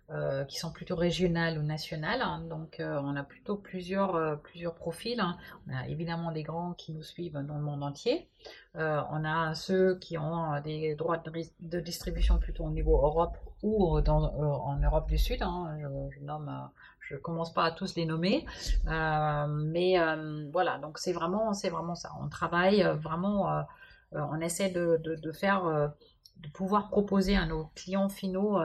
[0.10, 2.22] euh, qui sont plutôt régionales ou nationales.
[2.22, 2.44] Hein.
[2.50, 5.20] donc, euh, on a plutôt plusieurs, euh, plusieurs profils.
[5.20, 5.38] Hein.
[5.66, 8.28] On a évidemment des grands qui nous suivent dans le monde entier.
[8.76, 11.24] on a ceux qui ont des droits
[11.62, 15.42] de, distribution plutôt au niveau Europe ou en Europe du Sud.
[15.42, 15.78] Hein.
[15.80, 16.20] Je,
[17.00, 18.46] je, commence pas à tous les nommer,
[18.86, 19.96] mais
[20.52, 20.80] voilà.
[20.80, 22.12] Donc, c'est vraiment, vraiment ça.
[22.22, 23.66] On travaille vraiment.
[24.12, 25.64] on essaie de faire,
[26.38, 28.60] de pouvoir proposer à nos clients finaux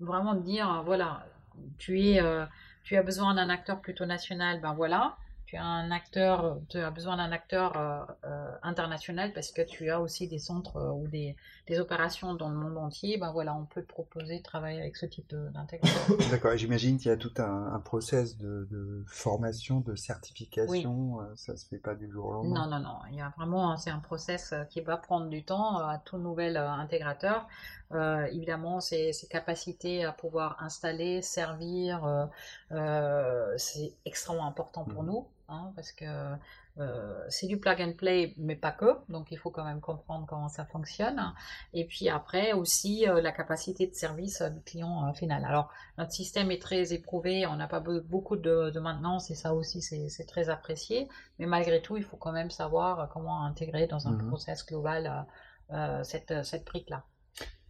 [0.00, 1.26] vraiment dire, voilà,
[1.78, 2.44] tu, es, euh,
[2.84, 5.16] tu as besoin d'un acteur plutôt national, ben voilà,
[5.46, 9.90] tu as un acteur, tu as besoin d'un acteur euh, euh, international parce que tu
[9.90, 11.36] as aussi des centres ou des,
[11.66, 15.06] des, opérations dans le monde entier, ben voilà, on peut proposer de travailler avec ce
[15.06, 16.16] type d'intégrateur.
[16.30, 21.56] D'accord, j'imagine qu'il y a tout un, un process de, de, formation, de certification, ça
[21.56, 22.68] se fait pas du jour au lendemain.
[22.68, 25.78] Non, non, non, il y a vraiment, c'est un process qui va prendre du temps
[25.78, 27.46] à tout nouvel intégrateur.
[27.92, 32.26] Euh, évidemment, ses, capacités à pouvoir installer, servir, euh,
[32.72, 35.06] euh, c'est extrêmement important pour mmh.
[35.06, 36.04] nous, hein, parce que
[37.28, 38.98] c'est du plug and play, mais pas que.
[39.08, 41.32] Donc, il faut quand même comprendre comment ça fonctionne.
[41.72, 45.44] Et puis après aussi la capacité de service du client final.
[45.44, 47.46] Alors, notre système est très éprouvé.
[47.46, 51.08] On n'a pas beaucoup de, maintenance et ça aussi c'est très apprécié.
[51.38, 55.26] Mais malgré tout, il faut quand même savoir comment intégrer dans un mmh process global
[56.02, 57.04] cette, cette brique là.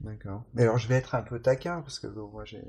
[0.00, 0.44] D'accord.
[0.54, 2.62] Mais alors je vais être un peu taquin parce que moi j'ai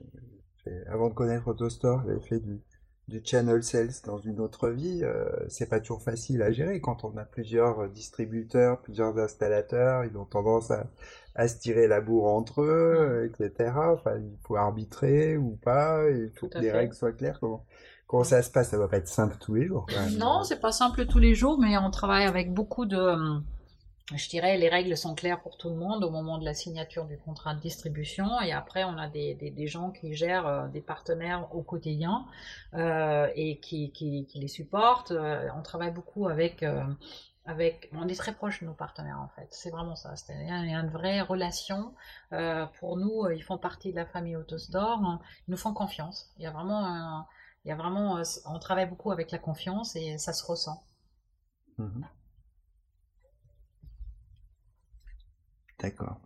[0.88, 2.62] avant de connaître AutoStore, j'avais fait du,
[3.08, 7.06] du channel sales dans une autre vie, euh, c'est pas toujours facile à gérer quand
[7.06, 10.88] on a plusieurs distributeurs, plusieurs installateurs, ils ont tendance à,
[11.36, 13.72] à se tirer la bourre entre eux, etc.
[13.76, 17.40] Enfin, il faut arbitrer ou pas, il faut que les règles soient claires.
[17.40, 17.64] Comment,
[18.08, 18.72] comment ça se passe?
[18.72, 19.86] Ça va pas être simple tous les jours.
[20.18, 23.40] Non, c'est pas simple tous les jours, mais on travaille avec beaucoup de
[24.16, 27.06] je dirais, les règles sont claires pour tout le monde au moment de la signature
[27.06, 28.40] du contrat de distribution.
[28.42, 32.26] Et après, on a des, des, gens qui gèrent euh, des partenaires au quotidien
[32.74, 35.12] euh, et qui, qui, les supportent.
[35.12, 36.64] Euh, on travaille beaucoup avec,
[37.46, 37.90] avec.
[37.94, 39.48] On est très proche de nos partenaires, en fait.
[39.52, 40.14] C'est vraiment ça.
[40.30, 41.94] Il y a une vraie relation.
[42.80, 45.20] pour nous, ils font partie de la famille Autostore.
[45.48, 46.32] Ils nous font confiance.
[46.38, 47.26] Il y a vraiment.
[47.66, 50.82] il y a vraiment on travaille beaucoup avec la confiance et ça se ressent.
[51.78, 52.04] Mmh
[55.80, 56.20] D'accord.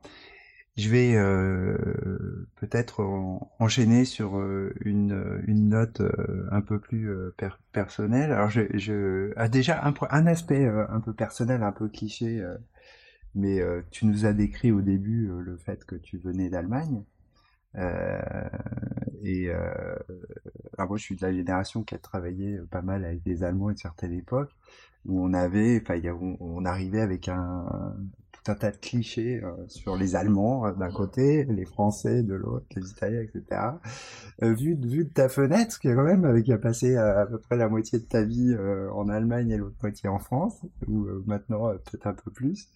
[0.78, 3.02] Je vais euh, peut-être
[3.60, 7.10] enchaîner sur euh, une, note euh, un peu plus
[7.74, 8.32] personnelle.
[8.32, 12.42] Alors, je, ah, déjà un, aspect un peu personnel, un peu cliché,
[13.36, 17.04] mais tu nous as décrit au début le fait que tu venais d'Allemagne.
[19.24, 19.52] et
[20.78, 23.72] moi, je suis de la génération qui a travaillé pas mal avec des Allemands à
[23.72, 24.52] une certaine époque,
[25.06, 26.00] où on avait, enfin,
[26.40, 27.96] on arrivait avec un,
[28.50, 32.66] un tas de clichés euh, sur les Allemands euh, d'un côté, les Français de l'autre,
[32.76, 33.62] les Italiens, etc.
[34.42, 37.38] Euh, vu, vu de ta fenêtre, qui est quand même qui a passé à, peu
[37.38, 38.56] près la moitié de ta vie
[38.94, 42.70] en Allemagne et l'autre moitié en France, ou maintenant peut-être un peu plus.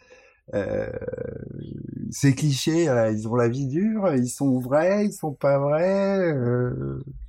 [2.12, 6.30] ces clichés, ils ont la vie dure, ils sont vrais, ils sont pas vrais.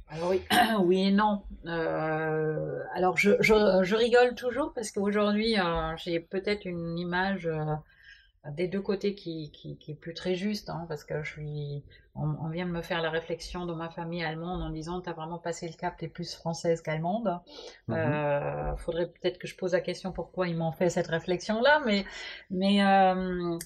[0.08, 0.42] Alors oui,
[0.84, 1.42] oui et non.
[1.64, 5.56] alors je, je, je, rigole toujours parce qu'aujourd'hui
[5.96, 7.48] j'ai peut-être une image
[8.52, 11.84] des deux côtés qui, qui, qui, est plus très juste, hein, parce que je suis,
[12.14, 15.12] on, vient de me faire la réflexion dans ma famille allemande en disant tu as
[15.12, 17.40] vraiment passé le cap, tu es plus française qu'allemande.
[17.88, 21.82] Il euh, faudrait peut-être que je pose la question pourquoi ils m'ont fait cette réflexion-là,
[21.84, 22.04] mais,
[22.50, 23.58] mais euh,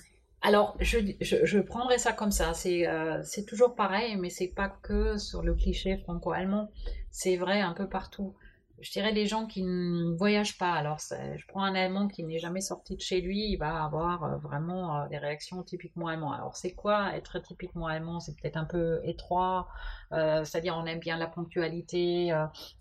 [0.43, 2.55] alors je, je, je, prendrais ça comme ça.
[2.55, 6.71] C'est euh, c'est toujours pareil, mais c'est pas que sur le cliché franco-allemand,
[7.11, 8.35] c'est vrai un peu partout
[8.81, 10.73] je dirais les gens qui ne voyagent pas.
[10.73, 14.25] Alors, je prends un Allemand qui n'est jamais sorti de chez lui, il va avoir
[14.25, 16.35] euh, vraiment euh, des réactions typiquement allemandes.
[16.35, 18.21] Alors, c'est quoi être typiquement allemand?
[18.21, 19.69] C'est peut-être un peu étroit,
[20.13, 22.33] euh, c'est-à-dire on aime bien la ponctualité,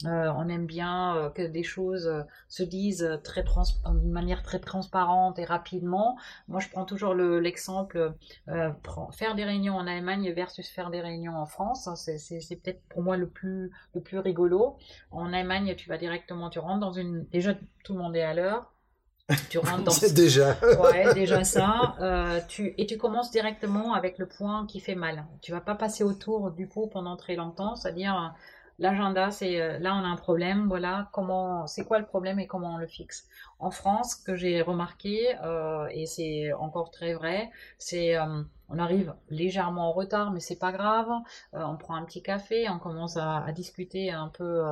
[0.06, 2.10] on aime bien que des choses
[2.48, 6.18] se disent très d'une manière très transparente et rapidement.
[6.48, 8.14] Moi, je prends toujours l'exemple
[9.12, 11.90] faire des réunions en Allemagne versus faire des réunions en France.
[11.96, 14.78] C'est peut-être pour moi le plus le plus rigolo.
[15.12, 17.26] En Allemagne, tu vas directement, tu rentres dans une.
[17.26, 18.72] Déjà, tout le monde est à l'heure.
[19.50, 19.92] Tu rentres dans.
[19.92, 20.56] C'est déjà.
[20.62, 21.96] ouais, déjà ça.
[22.02, 22.74] Euh, tu...
[22.78, 25.26] Et tu commences directement avec le point qui fait mal.
[25.42, 28.28] Tu vas pas passer autour du pot pendant très longtemps, c'est-à-dire euh,
[28.80, 32.48] l'agenda, c'est euh, là on a un problème, voilà, comment, c'est quoi le problème et
[32.48, 33.28] comment on le fixe.
[33.60, 35.36] En France, ce que j'ai remarqué,
[35.92, 38.18] et c'est encore très vrai, c'est
[38.70, 41.10] on arrive légèrement en retard, mais c'est pas grave.
[41.52, 44.64] on prend un petit café, on commence à, à discuter un peu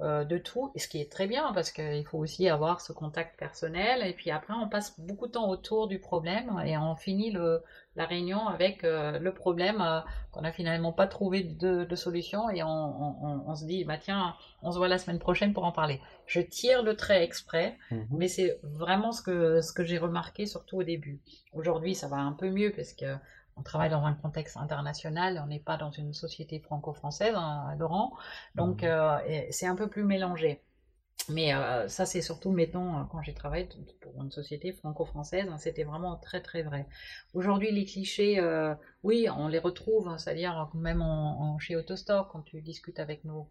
[0.00, 2.92] euh, de tout, et ce qui est très bien parce qu'il faut aussi avoir ce
[2.92, 4.04] contact personnel.
[4.04, 7.62] Et puis après, on passe beaucoup de temps autour du problème et on finit le,
[7.94, 10.00] la réunion avec euh, le problème euh,
[10.32, 14.72] qu'on n'a finalement pas trouvé de, de solution et on, se dit, bah tiens, on
[14.72, 16.00] se voit la semaine prochaine pour en parler.
[16.26, 18.06] Je tire le trait exprès, mhm.
[18.10, 21.20] mais c'est vraiment ce que, ce que j'ai remarqué surtout au début.
[21.52, 23.14] Aujourd'hui, ça va un peu mieux parce que
[23.56, 28.12] on travaille dans un contexte international, on n'est pas dans une société franco-française, hein, Laurent,
[28.54, 28.86] donc mmh.
[28.86, 29.18] euh,
[29.50, 30.60] c'est un peu plus mélangé.
[31.30, 33.68] Mais euh, ça, c'est surtout, mettons, euh, quand j'ai travaillé
[34.00, 36.86] pour une société franco-française, hein, c'était vraiment très très vrai.
[37.32, 38.42] Aujourd'hui, les clichés,
[39.02, 43.48] oui, on les retrouve, hein, c'est-à-dire même en, chez Autostore, quand tu discutes avec nos,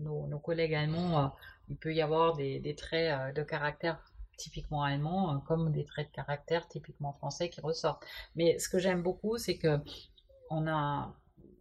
[0.00, 1.32] nos, collègues allemands,
[1.68, 4.11] il peut y avoir des, des traits de caractère
[4.42, 8.04] typiquement allemand, euh, comme des traits de caractère typiquement français qui ressortent.
[8.34, 9.78] Mais ce que j'aime beaucoup, c'est que
[10.50, 11.14] on a,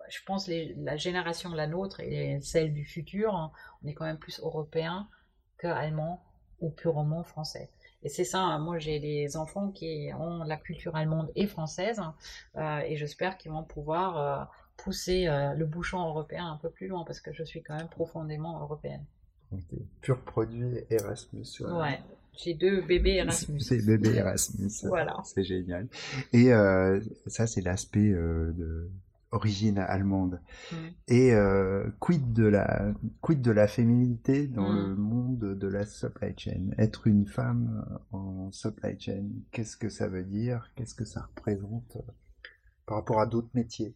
[0.10, 3.52] je pense, la génération la nôtre et celle du futur, hein,
[3.84, 5.08] on est quand même plus européen
[5.58, 6.24] que allemand
[6.60, 7.70] ou purement français.
[8.04, 12.00] Et c'est ça, hein, moi j'ai des enfants qui ont la culture allemande et française,
[12.00, 12.16] hein,
[12.58, 14.44] euh, et j'espère qu'ils vont pouvoir euh,
[14.78, 18.60] pousser le bouchon européen un peu plus loin, parce que je suis quand même profondément
[18.60, 19.06] européenne.
[20.02, 21.46] Pur produit Erasmus.
[21.62, 22.02] Ouais,
[22.38, 23.60] j'ai deux bébés Erasmus.
[23.60, 24.72] C'est bébé Erasmus.
[24.84, 25.18] voilà.
[25.24, 25.88] C'est génial.
[26.34, 28.90] Et euh, ça, c'est l'aspect euh, de
[29.32, 30.42] origine allemande.
[30.72, 30.76] Mm.
[31.08, 35.00] Et euh, quid de la quid de la féminité dans le mm.
[35.00, 36.72] monde de la supply chain?
[36.78, 40.72] Être une femme en supply chain, qu'est-ce que ça veut dire?
[40.76, 41.98] Qu'est-ce que ça représente
[42.86, 43.96] par rapport à d'autres métiers?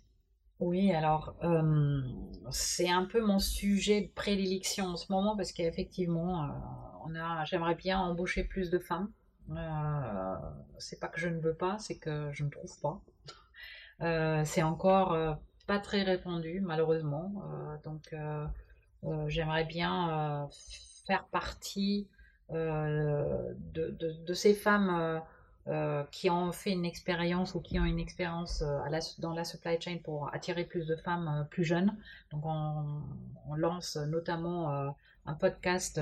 [0.59, 2.01] Oui, alors euh,
[2.49, 6.47] c'est un peu mon sujet de prédilection en ce moment parce qu'effectivement, euh,
[7.45, 9.09] j'aimerais bien embaucher plus de femmes.
[9.51, 10.35] Euh,
[10.79, 13.01] c'est pas que je ne veux pas, c'est que je ne trouve pas.
[14.01, 15.33] Euh, c'est encore euh,
[15.67, 17.31] pas très répandu, malheureusement.
[17.45, 18.15] Euh, donc,
[19.27, 20.49] j'aimerais bien
[21.05, 22.07] faire partie
[22.49, 25.21] de, de- ces femmes
[26.11, 28.63] qui ont fait une expérience ou qui ont une expérience
[29.19, 31.95] dans la supply chain pour attirer plus de femmes plus jeunes.
[32.31, 34.95] Donc, on, lance notamment
[35.25, 36.01] un podcast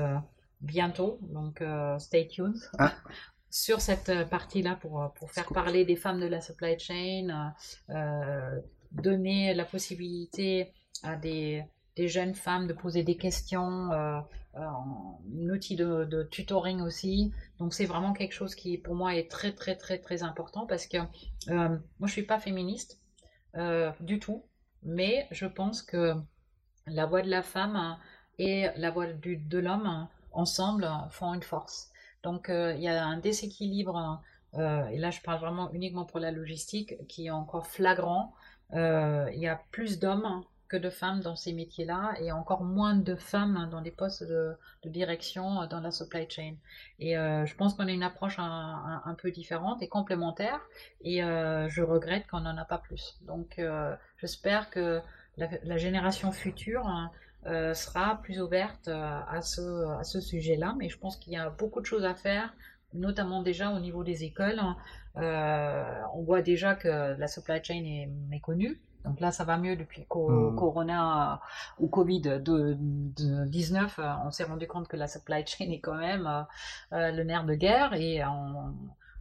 [0.63, 1.19] bientôt.
[1.23, 2.93] Donc, euh, stay tuned Ah,
[3.51, 5.55] sur cette euh, partie-là pour, euh, pour faire cool.
[5.55, 7.53] parler des femmes de la supply chain,
[7.91, 8.59] euh,
[8.91, 11.63] donner la possibilité à des,
[11.95, 14.19] des jeunes femmes de poser des questions, euh,
[14.55, 17.31] un outil de, de tutoring aussi.
[17.59, 20.85] Donc c'est vraiment quelque chose qui pour moi est très très très très important parce
[20.87, 20.97] que
[21.47, 22.99] moi je suis pas féministe
[24.01, 24.43] du tout,
[24.83, 26.13] mais je pense que
[26.87, 27.97] la voix de la femme
[28.39, 31.91] et la voix du- de l'homme ensemble font une force.
[32.23, 34.21] Donc euh, il y a un déséquilibre,
[34.55, 38.33] euh, et là je parle vraiment uniquement pour la logistique, qui est encore flagrant.
[38.73, 42.95] Euh, il y a plus d'hommes que de femmes dans ces métiers-là et encore moins
[42.95, 46.55] de femmes dans les postes de, direction euh, dans la supply chain.
[46.97, 50.59] Et euh, je pense qu'on a une approche un, peu différente et complémentaire
[51.01, 53.19] et euh, je regrette qu'on n'en a pas plus.
[53.21, 54.99] Donc euh, j'espère que
[55.37, 57.11] la, la génération future hein,
[57.45, 59.61] euh, sera plus ouverte euh, à ce,
[59.99, 62.53] à ce sujet-là, mais je pense qu'il y a beaucoup de choses à faire,
[62.93, 64.61] notamment déjà au niveau des écoles.
[65.17, 68.81] Euh, on voit déjà que la supply chain est méconnue.
[69.05, 70.55] Donc là, ça va mieux depuis qu'au Hmm.
[70.55, 71.41] Corona
[71.79, 75.81] ou Covid de, de 19, euh, on s'est rendu compte que la supply chain est
[75.81, 76.27] quand même
[76.93, 78.73] euh, le nerf de guerre et on,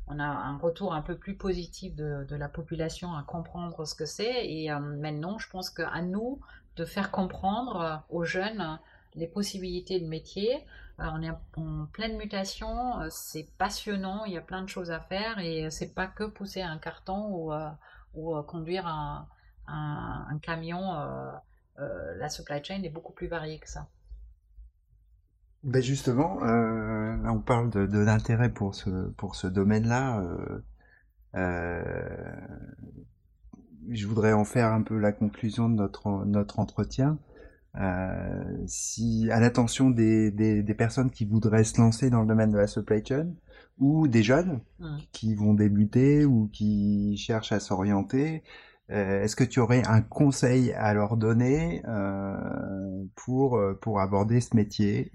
[0.07, 3.95] on a un retour un peu plus positif de, de la population à comprendre ce
[3.95, 4.47] que c'est.
[4.47, 6.41] Et euh, maintenant, je pense qu'à nous
[6.77, 8.77] de faire comprendre euh, aux jeunes euh,
[9.15, 10.55] les possibilités de métier.
[11.01, 15.01] Euh, on est en pleine mutation, c'est passionnant, il y a plein de choses à
[15.01, 17.53] faire et c'est pas que pousser un carton
[18.15, 20.95] ou, conduire un, camion.
[21.77, 23.89] la supply chain est beaucoup plus variée que ça.
[25.63, 30.23] Ben justement, on parle de, l'intérêt pour ce, pour ce domaine-là.
[33.91, 37.19] Je voudrais en faire un peu la conclusion de notre, notre entretien.
[37.81, 42.51] Euh, si, à l'attention des, des, des personnes qui voudraient se lancer dans le domaine
[42.51, 43.29] de la supply chain,
[43.79, 44.61] ou des jeunes
[45.13, 48.43] qui vont débuter ou qui cherchent à s'orienter,
[48.91, 52.35] euh, est-ce que tu aurais un conseil à leur donner euh,
[53.17, 55.13] pour, euh, pour aborder ce métier?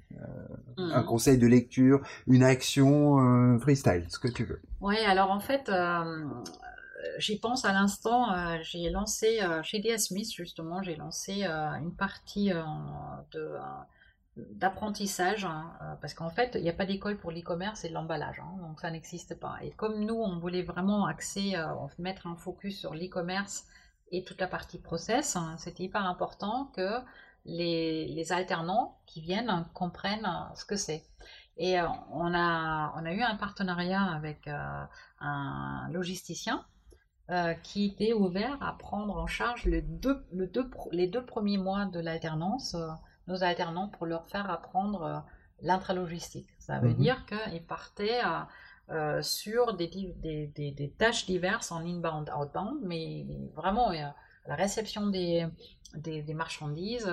[0.78, 1.06] Un Mm.
[1.06, 4.62] conseil de lecture, une action euh, freestyle, ce que tu veux?
[4.80, 6.26] Ouais, alors en fait, euh,
[7.18, 11.72] j'y pense à l'instant, euh, j'ai lancé euh, chez DS Smith justement, j'ai lancé euh,
[11.74, 12.52] une partie
[13.32, 13.58] de,
[14.36, 18.58] d'apprentissage, hein, parce qu'en fait, il n'y a pas d'école pour l'e-commerce et l'emballage, hein,
[18.62, 19.58] donc ça n'existe pas.
[19.62, 21.56] Et comme nous, on voulait vraiment axer,
[21.98, 23.66] mettre un focus sur l'e-commerce
[24.12, 27.00] et toute la partie process, hein, c'était hyper important que
[27.46, 31.04] les, alternants qui viennent comprennent ce que c'est.
[31.58, 34.48] Et on a, on a eu un partenariat avec
[35.20, 36.64] un logisticien
[37.30, 41.58] euh, qui était ouvert à prendre en charge les deux, le deux, les deux premiers
[41.58, 42.88] mois de l'alternance, euh,
[43.28, 45.20] nos alternants, pour leur faire apprendre euh,
[45.62, 46.48] l'intralogistique.
[46.60, 46.94] Ça veut Mhm.
[46.94, 48.40] dire qu'ils partaient euh,
[48.90, 53.26] euh, sur des, des, des, des tâches diverses en inbound, outbound, mais
[53.56, 55.46] vraiment la réception des,
[56.34, 57.12] marchandises,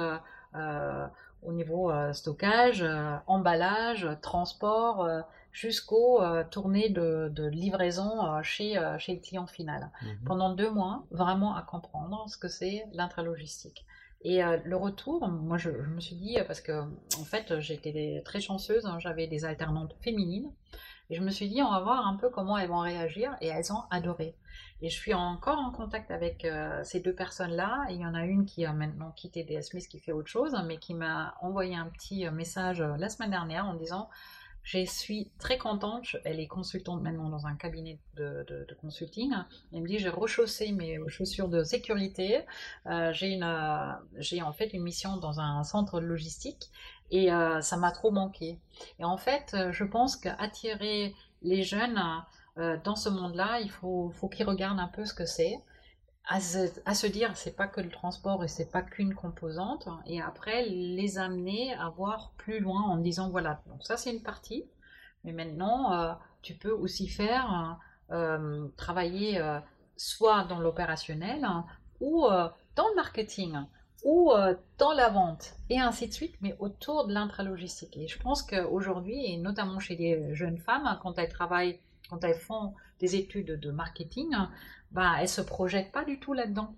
[1.42, 2.84] au niveau stockage,
[3.26, 5.08] emballage, transport,
[5.54, 9.90] jusqu'aux euh, tournées de, de livraison euh, chez, euh, chez le client final.
[10.02, 10.18] Mhm.
[10.26, 13.86] Pendant deux mois, vraiment à comprendre ce que c'est l'intralogistique.
[14.22, 18.20] Et euh, le retour, moi je, je me suis dit, parce que en fait j'étais
[18.24, 20.50] très chanceuse, hein, j'avais des alternantes féminines,
[21.08, 23.46] et je me suis dit, on va voir un peu comment elles vont réagir, et
[23.46, 24.34] elles ont adoré.
[24.82, 27.86] Et je suis encore en contact avec euh, ces deux personnes-là.
[27.90, 30.56] Il y en a une qui a maintenant quitté DS Smith, qui fait autre chose,
[30.66, 34.08] mais qui m'a envoyé un petit message la semaine dernière en disant
[34.64, 36.16] Je suis très contente.
[36.24, 39.34] Elle est consultante maintenant dans un cabinet de, consulting.
[39.72, 42.38] Elle me dit J'ai rechaussé mes chaussures de sécurité.
[42.86, 46.70] Euh, euh, j'ai en fait une mission dans un centre logistique
[47.10, 48.58] et euh, ça m'a trop manqué.
[48.98, 52.00] Et en fait, je pense qu'attirer les jeunes
[52.56, 55.60] dans ce monde-là, il faut qu'ils regardent un peu ce que c'est,
[56.26, 59.88] à se, à se dire c'est pas que le transport et c'est pas qu'une composante,
[60.06, 64.22] et après les amener à voir plus loin en disant voilà, donc ça c'est une
[64.22, 64.64] partie,
[65.24, 66.12] mais maintenant euh,
[66.42, 67.78] tu peux aussi faire
[68.12, 69.58] euh, travailler euh,
[69.96, 71.46] soit dans l'opérationnel
[72.00, 73.56] ou euh, dans le marketing
[74.04, 74.32] ou
[74.76, 77.96] dans la vente et ainsi de suite, mais autour de l'intralogistique.
[77.96, 82.38] Et je pense qu'aujourd'hui, et notamment chez les jeunes femmes, quand elles travaillent, quand elles
[82.38, 84.36] font des études de marketing,
[84.94, 86.74] bah, elles se projettent pas du tout là-dedans.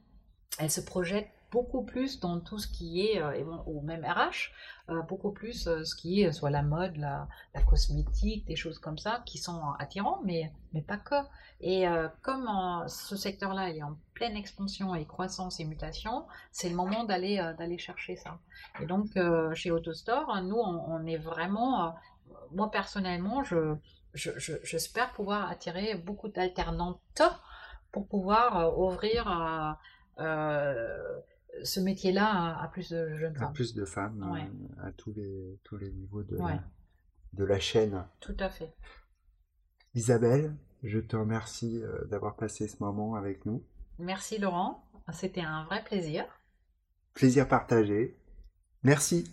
[0.58, 4.52] Elles se projettent beaucoup plus dans tout ce qui est, euh, ou même RH,
[4.90, 7.28] euh, beaucoup plus euh, ce qui est soit la mode, la,
[7.68, 11.14] cosmétique, des choses comme ça, qui sont attirants, mais, mais pas que.
[11.60, 11.86] Et
[12.20, 12.46] comme
[12.86, 17.78] ce secteur-là est en pleine expansion et croissance et mutation, c'est le moment d'aller d'aller
[17.78, 18.38] chercher ça.
[18.82, 19.06] Et donc,
[19.54, 21.94] chez AutoStore, nous, on, est vraiment,
[22.52, 23.74] moi personnellement, je,
[24.12, 27.22] j'espère pouvoir attirer beaucoup d'alternantes
[27.96, 29.78] pour pouvoir ouvrir
[31.62, 33.48] ce métier-là à, plus de jeunes femmes.
[33.48, 36.62] À plus de femmes, euh, à tous les, tous les niveaux de, la,
[37.32, 38.04] de la chaîne.
[38.20, 38.74] Tout à fait.
[39.94, 43.64] Isabelle, je te remercie euh, d'avoir passé ce moment avec nous.
[43.98, 46.24] Merci Laurent, c'était un vrai plaisir.
[47.14, 48.14] Plaisir partagé.
[48.82, 49.24] Merci.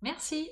[0.00, 0.50] Merci.